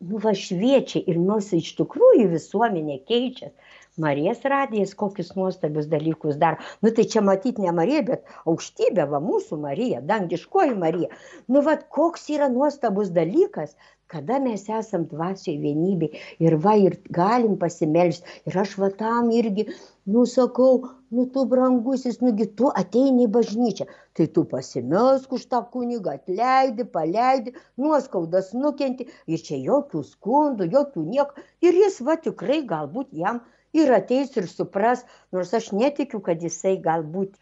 nu 0.09 0.21
va 0.23 0.33
šviečia 0.45 1.01
ir 1.11 1.17
nors 1.29 1.49
iš 1.57 1.73
tikrųjų 1.79 2.29
visuomenė 2.35 3.01
keičias 3.09 3.77
Marijos 3.97 4.43
radijas 4.45 4.93
kokius 4.93 5.31
nuostabius 5.35 5.87
dalykus 5.89 6.35
daro. 6.37 6.61
Nu 6.85 6.91
tai 6.93 7.05
čia 7.11 7.21
matyti 7.25 7.63
ne 7.63 7.71
Marija, 7.73 8.03
bet 8.05 8.27
aukštybė, 8.51 9.07
va 9.13 9.17
mūsų 9.23 9.57
Marija, 9.63 10.03
dangiškoji 10.11 10.75
Marija. 10.83 11.09
Nu 11.49 11.63
va 11.65 11.73
koks 11.97 12.27
yra 12.35 12.49
nuostabus 12.53 13.09
dalykas, 13.15 13.73
kada 14.13 14.39
mes 14.43 14.63
esam 14.79 15.05
dvasioj 15.11 15.55
vienybėj 15.63 16.21
ir 16.47 16.55
va 16.65 16.75
ir 16.83 16.95
galim 17.17 17.57
pasimelst 17.63 18.27
ir 18.49 18.59
aš 18.63 18.75
va 18.83 18.89
tam 19.01 19.31
irgi 19.39 19.67
nu 20.15 20.23
sakau 20.33 20.77
nu 21.17 21.25
tu 21.33 21.43
brangusis 21.53 22.21
nugi 22.23 22.47
tu 22.61 22.71
ateini 22.83 23.25
į 23.27 23.31
bažnyčią 23.37 23.87
tai 24.19 24.27
tu 24.37 24.45
pasimelsk 24.53 25.35
už 25.39 25.45
tą 25.51 25.61
kunigą 25.73 26.15
atleidi 26.19 26.87
paleidi 26.95 27.55
nuoskaudas 27.83 28.53
nukenti 28.63 29.09
ir 29.35 29.43
čia 29.49 29.59
jokių 29.67 30.03
skundų 30.13 30.71
jokių 30.77 31.05
nieko 31.11 31.45
ir 31.69 31.79
jis 31.83 32.01
va 32.09 32.17
tikrai 32.27 32.61
galbūt 32.73 33.13
jam 33.23 33.43
ir 33.77 33.91
ateis 33.99 34.35
ir 34.39 34.47
supras 34.51 35.03
nors 35.35 35.53
aš 35.59 35.71
netikiu 35.81 36.23
kad 36.27 36.43
jisai 36.47 36.77
galbūt 36.89 37.35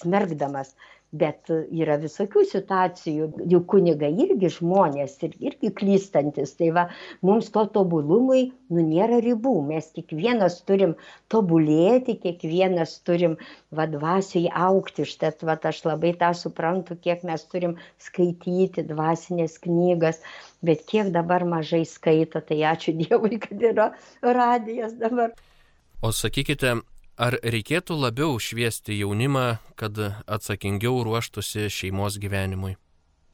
smerkdamas 0.00 0.74
bet 1.14 1.50
yra 1.52 1.96
visokių 2.02 2.42
situacijų. 2.50 3.28
Juk 3.50 3.66
kunigai 3.72 4.10
irgi 4.24 4.50
žmonės 4.56 5.16
ir 5.26 5.34
irgi 5.50 5.70
klystantys 5.78 6.54
tai 6.58 6.70
va 6.76 6.86
mums 7.26 7.50
to 7.54 7.64
tobulumui 7.76 8.48
nu 8.74 8.84
nėra 8.86 9.20
ribų. 9.24 9.54
Mes 9.68 9.90
kiekvienas 9.94 10.60
turim 10.68 10.96
tobulėti 11.32 12.16
kiekvienas 12.22 12.96
turim 13.06 13.36
va 13.74 13.86
dvasioj 13.90 14.48
augti. 14.68 15.06
Užtat 15.06 15.44
vat 15.46 15.66
aš 15.70 15.84
labai 15.88 16.14
tą 16.20 16.32
suprantu 16.38 16.98
kiek 17.06 17.22
mes 17.28 17.46
turim 17.50 17.76
skaityti 18.02 18.86
dvasines 18.90 19.60
knygas. 19.62 20.22
Bet 20.64 20.86
kiek 20.90 21.12
dabar 21.14 21.46
mažai 21.46 21.84
skaito 21.88 22.42
tai 22.42 22.62
ačiū 22.74 22.96
dievui 22.98 23.38
kad 23.42 23.62
yra 23.72 23.92
radijas 24.22 24.98
dabar. 24.98 25.34
O 26.02 26.10
sakykite 26.12 26.80
Ar 27.14 27.36
reikėtų 27.46 27.94
labiau 27.94 28.40
šviesti 28.42 28.96
jaunimą, 28.98 29.60
kad 29.78 29.98
atsakingiau 30.26 31.04
ruoštųsi 31.06 31.68
šeimos 31.70 32.16
gyvenimui? 32.18 32.72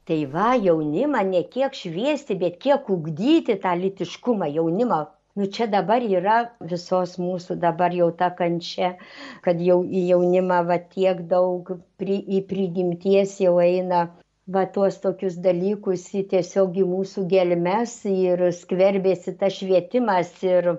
Tai 0.05 0.19
va, 0.29 0.51
jaunimą 0.53 1.23
ne 1.25 1.41
kiek 1.55 1.73
šviesti, 1.73 2.37
bet 2.37 2.59
kiek 2.61 2.91
ugdyti 2.93 3.55
tą 3.63 3.73
litiškumą 3.79 4.51
jaunimą. 4.53 5.01
Nu 5.33 5.47
čia 5.55 5.65
dabar 5.71 6.05
yra 6.05 6.37
visos 6.73 7.17
mūsų 7.17 7.57
dabar 7.65 7.95
jau 7.97 8.11
ta 8.21 8.29
kančia, 8.37 8.93
kad 9.41 9.61
jau 9.65 9.81
į 9.81 10.05
jaunimą 10.11 10.61
va 10.69 10.77
tiek 10.77 11.25
daug 11.33 11.73
pri, 11.97 12.21
į 12.21 12.45
prigimties 12.51 13.39
jau 13.41 13.55
eina 13.65 14.03
va 14.45 14.67
tuos 14.75 15.01
tokius 15.01 15.41
dalykus 15.41 16.09
į 16.21 16.27
tiesiog 16.35 16.77
į 16.83 16.85
mūsų 16.91 17.25
gelmes 17.33 17.93
ir 18.11 18.49
skverbėsi 18.61 19.37
tas 19.41 19.57
švietimas 19.57 20.35
ir 20.45 20.75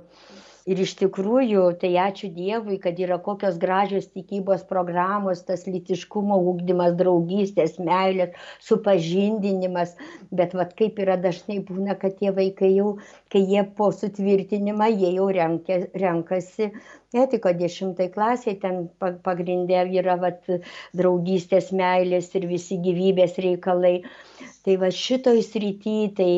ir 0.70 0.80
iš 0.84 0.94
tikrųjų 1.00 1.62
tai 1.82 1.90
ačiū 2.04 2.28
dievui 2.36 2.78
kad 2.82 2.98
yra 3.02 3.18
kokios 3.26 3.56
gražios 3.62 4.06
tikybos 4.14 4.62
programos 4.68 5.42
tas 5.48 5.64
lytiškumo 5.66 6.38
ugdymas 6.52 6.94
draugystės 7.00 7.78
meilės 7.82 8.36
supažindinimas. 8.68 9.96
Bet 10.30 10.54
vat 10.58 10.74
kaip 10.78 11.00
yra 11.02 11.18
dažnai 11.24 11.58
būna 11.68 11.96
kad 12.02 12.18
tie 12.20 12.32
vaikai 12.36 12.72
jau 12.76 12.96
kai 13.32 13.44
jie 13.52 13.64
po 13.78 13.90
sutvirtinimą 13.96 14.90
jie 14.94 15.14
jau 15.16 15.28
renka 15.34 15.80
renkasi 16.04 16.70
etiką 17.12 17.52
dešimtoj 17.58 18.08
klasėj 18.14 18.54
ten 18.62 18.84
pa 19.02 19.12
pagrinde 19.26 19.82
yra 20.00 20.14
vat 20.20 20.46
draugystės 20.96 21.72
meilės 21.76 22.30
ir 22.38 22.46
visi 22.54 22.78
gyvybės 22.86 23.36
reikalai 23.44 23.98
tai 24.66 24.76
va 24.80 24.90
šitoj 24.94 25.40
srity 25.46 25.96
tai 26.16 26.28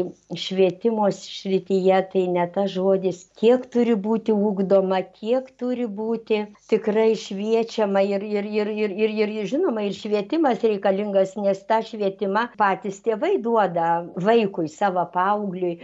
švietimo 0.44 1.10
srityje 1.12 2.00
tai 2.12 2.24
ne 2.36 2.46
tas 2.54 2.70
žodis 2.74 3.24
kiek 3.40 3.66
turi 3.74 3.96
būti 4.06 4.32
ugdoma 4.32 5.02
kiek 5.18 5.50
turi 5.60 5.86
būti 6.00 6.40
tikrai 6.72 7.10
šviečiama 7.24 8.04
ir 8.08 8.24
ir 8.24 8.48
ir 8.48 8.72
ir 8.72 8.96
ir 9.04 9.14
ir 9.20 9.34
žinoma 9.52 9.84
ir 9.88 9.96
švietimas 9.98 10.64
reikalingas 10.64 11.36
nes 11.36 11.60
tą 11.68 11.82
švietimą 11.90 12.46
patys 12.60 13.02
tėvai 13.04 13.34
duoda 13.44 13.90
vaikui 14.28 14.68
savo 14.72 15.04
paaugliui 15.14 15.74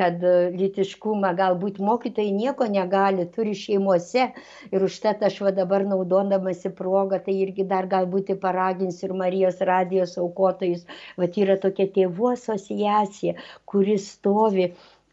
kad 0.00 0.24
lytiškumą 0.56 1.34
galbūt 1.36 1.80
mokytojai 1.84 2.32
nieko 2.34 2.66
negali 2.70 3.26
turi 3.34 3.54
šeimose. 3.56 4.30
Ir 4.72 4.84
užtat 4.86 5.22
aš 5.28 5.40
va 5.44 5.52
dabar 5.56 5.84
naudodamasi 5.88 6.72
proga 6.80 7.20
tai 7.26 7.36
irgi 7.44 7.66
dar 7.72 7.88
galbūt 7.90 8.32
paraginsiu 8.42 9.10
ir 9.10 9.16
marijos 9.22 9.60
radijos 9.70 10.16
aukotojus 10.24 10.86
vat 11.20 11.38
yra 11.44 11.58
tokia 11.60 11.89
tėvų 11.96 12.28
asociacija 12.36 13.34
kuri 13.72 13.96
stovi 14.04 14.66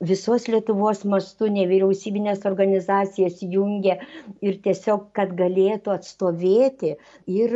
visos 0.09 0.43
lietuvos 0.53 0.99
mastu 1.11 1.47
nevyriausybines 1.53 2.43
organizacijas 2.49 3.39
jungia 3.53 3.95
ir 4.45 4.59
tiesiog 4.67 5.07
kad 5.19 5.31
galėtų 5.39 5.93
atstovėti 5.95 6.91
ir 7.39 7.55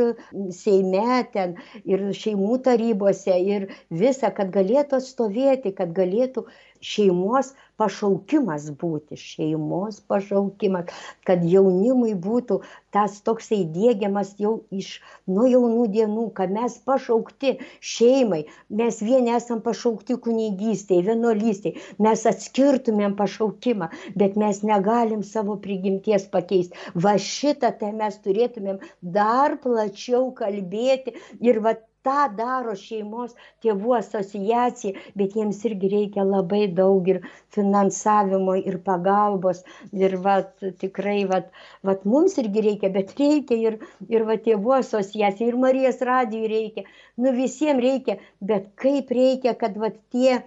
seime 0.61 1.19
ten 1.35 1.53
ir 1.93 2.07
šeimų 2.23 2.57
tarybose 2.69 3.37
ir 3.57 3.67
visa 4.03 4.33
kad 4.41 4.49
galėtų 4.57 5.01
atstovėti 5.03 5.75
kad 5.81 5.93
galėtų 6.01 6.47
šeimos 6.81 7.53
pašaukimas 7.81 8.65
būti 8.81 9.17
šeimos 9.17 9.99
pašaukimas 10.11 10.89
kad 11.29 11.43
jaunimui 11.49 12.13
būtų 12.25 12.57
tas 12.95 13.15
toksai 13.27 13.59
diegiamas 13.75 14.33
jau 14.41 14.51
iš 14.81 14.89
nuo 15.29 15.47
jaunų 15.49 15.85
dienų 15.95 16.25
kad 16.39 16.53
mes 16.57 16.75
pašaukti 16.89 17.53
šeimai 17.93 18.41
mes 18.81 18.99
vieni 19.07 19.33
esam 19.37 19.61
pašaukti 19.65 20.17
kunigystei 20.27 21.01
vienuolystei 21.07 21.75
mes 22.07 22.25
atskirtumėm 22.33 23.15
pašaukimą 23.21 23.89
bet 24.23 24.37
mes 24.43 24.61
negalim 24.71 25.23
savo 25.33 25.57
prigimties 25.67 26.27
pakeist 26.37 26.77
va 27.07 27.15
šitą 27.31 27.73
tai 27.81 27.93
mes 28.01 28.19
turėtumėm 28.25 28.81
dar 29.19 29.57
plačiau 29.65 30.27
kalbėti 30.41 31.17
ir 31.39 31.63
vat 31.69 31.87
tą 32.07 32.17
daro 32.37 32.73
šeimos 32.81 33.33
tėvų 33.65 33.91
asociacija 33.97 35.03
bet 35.21 35.35
jiems 35.39 35.59
irgi 35.69 35.89
reikia 35.93 36.25
labai 36.27 36.61
daug 36.79 37.09
ir 37.13 37.19
finansavimo 37.57 38.55
ir 38.71 38.77
pagalbos 38.87 39.61
ir 40.05 40.15
vat 40.25 40.65
tikrai 40.83 41.19
vat 41.33 41.51
vat 41.89 42.07
mums 42.13 42.37
irgi 42.43 42.65
reikia 42.67 42.91
bet 42.97 43.13
reikia 43.21 43.59
ir 43.67 43.77
ir 44.17 44.25
va 44.31 44.39
tėvų 44.47 44.75
asociacijai 44.79 45.51
ir 45.51 45.59
marijos 45.65 46.01
radijui 46.11 46.51
reikia. 46.55 46.85
Nu 47.21 47.35
visiem 47.37 47.81
reikia 47.85 48.17
bet 48.51 48.69
kaip 48.83 49.13
reikia 49.19 49.55
kad 49.63 49.77
vat 49.85 49.97
tie 50.15 50.39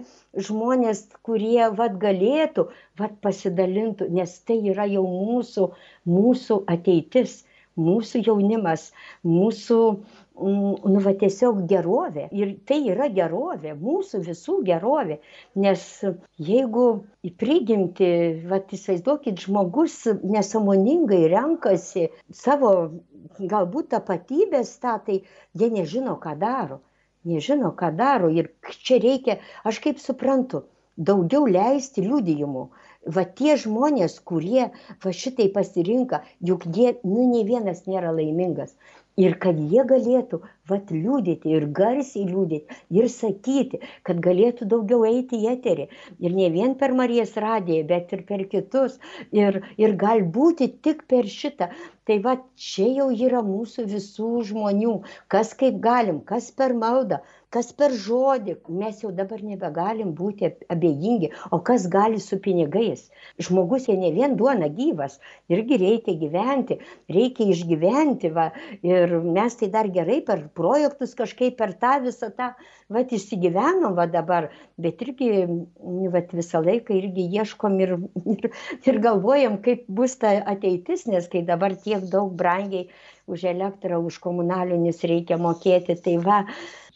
žmonės 0.48 1.04
kurie 1.28 1.70
vat 1.80 1.98
galėtų 2.06 2.68
vat 3.00 3.18
pasidalintų 3.26 4.10
nes 4.18 4.38
tai 4.48 4.58
yra 4.74 4.88
jau 4.96 5.04
mūsų 5.06 5.68
mūsų 6.16 6.62
ateitis 6.76 7.42
mūsų 7.84 8.20
jaunimas 8.28 8.82
mūsų 9.26 9.78
nu 10.34 11.00
va 11.04 11.12
tiesiog 11.18 11.62
gerovė. 11.70 12.26
Ir 12.34 12.54
tai 12.66 12.80
yra 12.90 13.06
gerovė 13.14 13.74
mūsų 13.78 14.20
visų 14.26 14.56
gerovė. 14.66 15.20
Nes 15.54 15.84
jeigu 16.38 16.86
į 17.22 17.30
prigimtį 17.38 18.10
vat 18.50 18.74
įsivaizduokit 18.74 19.44
žmogus 19.46 20.00
nesąmoningai 20.22 21.28
renkasi 21.30 22.08
savo 22.32 22.74
galbūt 23.38 23.92
tapatybės 23.94 24.74
tą 24.82 24.98
tai 25.06 25.20
jie 25.54 25.70
nežino 25.70 26.18
ką 26.18 26.34
daro. 26.38 26.80
Nežino 27.24 27.70
ką 27.78 27.94
daro. 27.96 28.28
Ir 28.28 28.50
čia 28.66 28.98
reikia 28.98 29.38
aš 29.64 29.78
kaip 29.86 30.02
suprantu 30.02 30.64
daugiau 30.96 31.46
leisti 31.46 32.02
liudijimų. 32.02 32.66
Va 33.14 33.22
tie 33.38 33.54
žmonės 33.60 34.18
kurie 34.24 34.70
va 35.04 35.10
šitaip 35.12 35.54
pasirinka 35.54 36.22
juk 36.40 36.64
jie 36.74 36.94
nu 37.04 37.26
nei 37.30 37.42
vienas 37.44 37.82
nėra 37.86 38.14
laimingas 38.16 38.72
ir 39.20 39.36
kad 39.42 39.58
jie 39.72 39.84
galėtų 39.90 40.40
vat 40.70 40.90
liudyti 40.94 41.52
ir 41.56 41.66
garsiai 41.78 42.24
liudyti 42.28 42.78
ir 42.98 43.08
sakyti 43.12 43.80
kad 44.08 44.22
galėtų 44.26 44.68
daugiau 44.72 45.04
eiti 45.08 45.40
į 45.42 45.50
eterį. 45.54 45.86
Ir 46.24 46.36
ne 46.38 46.48
vien 46.54 46.74
per 46.80 46.94
marijos 47.00 47.34
radiją 47.46 47.86
bet 47.90 48.14
ir 48.16 48.24
per 48.30 48.44
kitus. 48.54 48.98
Ir 49.32 49.60
ir 49.78 49.96
galbūt 50.04 50.64
tik 50.86 51.04
per 51.10 51.30
šitą. 51.30 51.70
Tai 52.04 52.18
va 52.26 52.34
čia 52.60 52.88
jau 52.98 53.08
yra 53.28 53.40
mūsų 53.44 53.86
visų 53.92 54.32
žmonių. 54.50 54.96
Kas 55.32 55.54
kaip 55.60 55.78
galim 55.84 56.20
kas 56.32 56.50
per 56.58 56.74
maldą 56.76 57.22
kas 57.54 57.70
per 57.78 57.92
žodį 58.04 58.56
mes 58.80 59.02
jau 59.04 59.10
dabar 59.18 59.42
nebegalim 59.46 60.12
būti 60.18 60.50
abejingi 60.74 61.30
o 61.54 61.60
kas 61.68 61.86
gali 61.92 62.18
su 62.22 62.38
pinigais? 62.46 63.04
Žmogus 63.46 63.86
jei 63.90 63.98
ne 64.00 64.10
vien 64.16 64.34
duona 64.40 64.68
gyvas 64.78 65.18
irgi 65.54 65.78
reikia 65.82 66.16
gyventi 66.22 66.78
reikia 67.16 67.48
išgyventi 67.54 68.32
va 68.38 68.48
ir 68.82 69.14
mes 69.38 69.58
tai 69.60 69.70
dar 69.76 69.90
gerai 69.98 70.20
per 70.30 70.42
projektus 70.60 71.14
kažkaip 71.20 71.58
per 71.60 71.76
tą 71.84 71.94
visą 72.06 72.32
tą 72.40 72.50
vat 72.96 73.14
išsigyvenom 73.16 73.94
va 73.98 74.06
dabar 74.10 74.50
bet 74.86 75.02
irgi 75.06 75.30
vat 76.14 76.34
visą 76.36 76.62
laiką 76.66 76.98
irgi 76.98 77.28
ieškom 77.38 77.78
ir 77.86 77.96
ir 78.36 78.50
ir 78.90 79.00
galvojam 79.08 79.60
kaip 79.66 79.86
bus 80.00 80.18
ta 80.20 80.34
ateitis 80.54 81.06
nes 81.10 81.30
kai 81.32 81.44
dabar 81.52 81.78
tiek 81.86 82.08
daug 82.16 82.34
brangiai 82.42 82.88
už 83.26 83.44
elektrą 83.50 84.00
už 84.04 84.18
komunalinius 84.26 85.02
reikia 85.10 85.38
mokėti 85.40 85.96
tai 86.04 86.16
va 86.26 86.42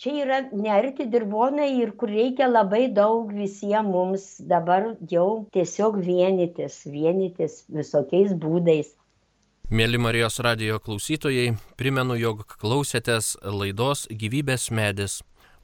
čia 0.03 0.15
yra 0.25 0.39
nearti 0.53 1.09
dirvonai 1.15 1.71
ir 1.81 1.95
kur 2.01 2.13
reikia 2.13 2.51
labai 2.51 2.85
daug 3.01 3.33
visiem 3.33 3.91
mums 3.95 4.29
dabar 4.53 4.93
jau 5.15 5.29
tiesiog 5.57 6.01
vienytis 6.05 6.83
vienytis 6.99 7.65
visokiais 7.81 8.37
būdais 8.47 8.95
Mėly 9.69 9.99
Marijos 10.01 10.39
radijo 10.41 10.79
klausytojai, 10.81 11.51
primenu, 11.77 12.15
jog 12.17 12.39
klausėtės 12.57 13.35
laidos 13.45 14.07
gyvybės 14.09 14.71
medis. 14.73 15.19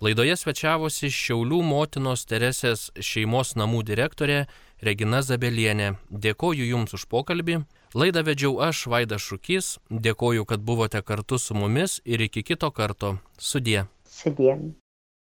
Laidoje 0.04 0.34
svečiavosi 0.36 1.08
Šiaulių 1.08 1.62
motinos 1.64 2.26
Teresės 2.28 2.90
šeimos 3.00 3.54
namų 3.56 3.80
direktorė 3.88 4.42
Regina 4.84 5.22
Zabelienė. 5.24 5.94
Dėkoju 6.10 6.66
Jums 6.68 6.92
už 6.98 7.06
pokalbį. 7.08 7.62
Laidą 7.95 8.24
vedžiau 8.26 8.57
aš, 8.59 8.88
Vaidas 8.90 9.22
Šukys, 9.22 9.66
dėkoju, 9.86 10.42
kad 10.51 10.62
buvote 10.66 10.99
kartu 11.07 11.38
su 11.38 11.55
mumis 11.55 12.01
ir 12.05 12.24
iki 12.26 12.42
kito 12.42 12.72
karto. 12.74 13.18
Sudie. 13.38 13.84
Sudie. 14.11 14.57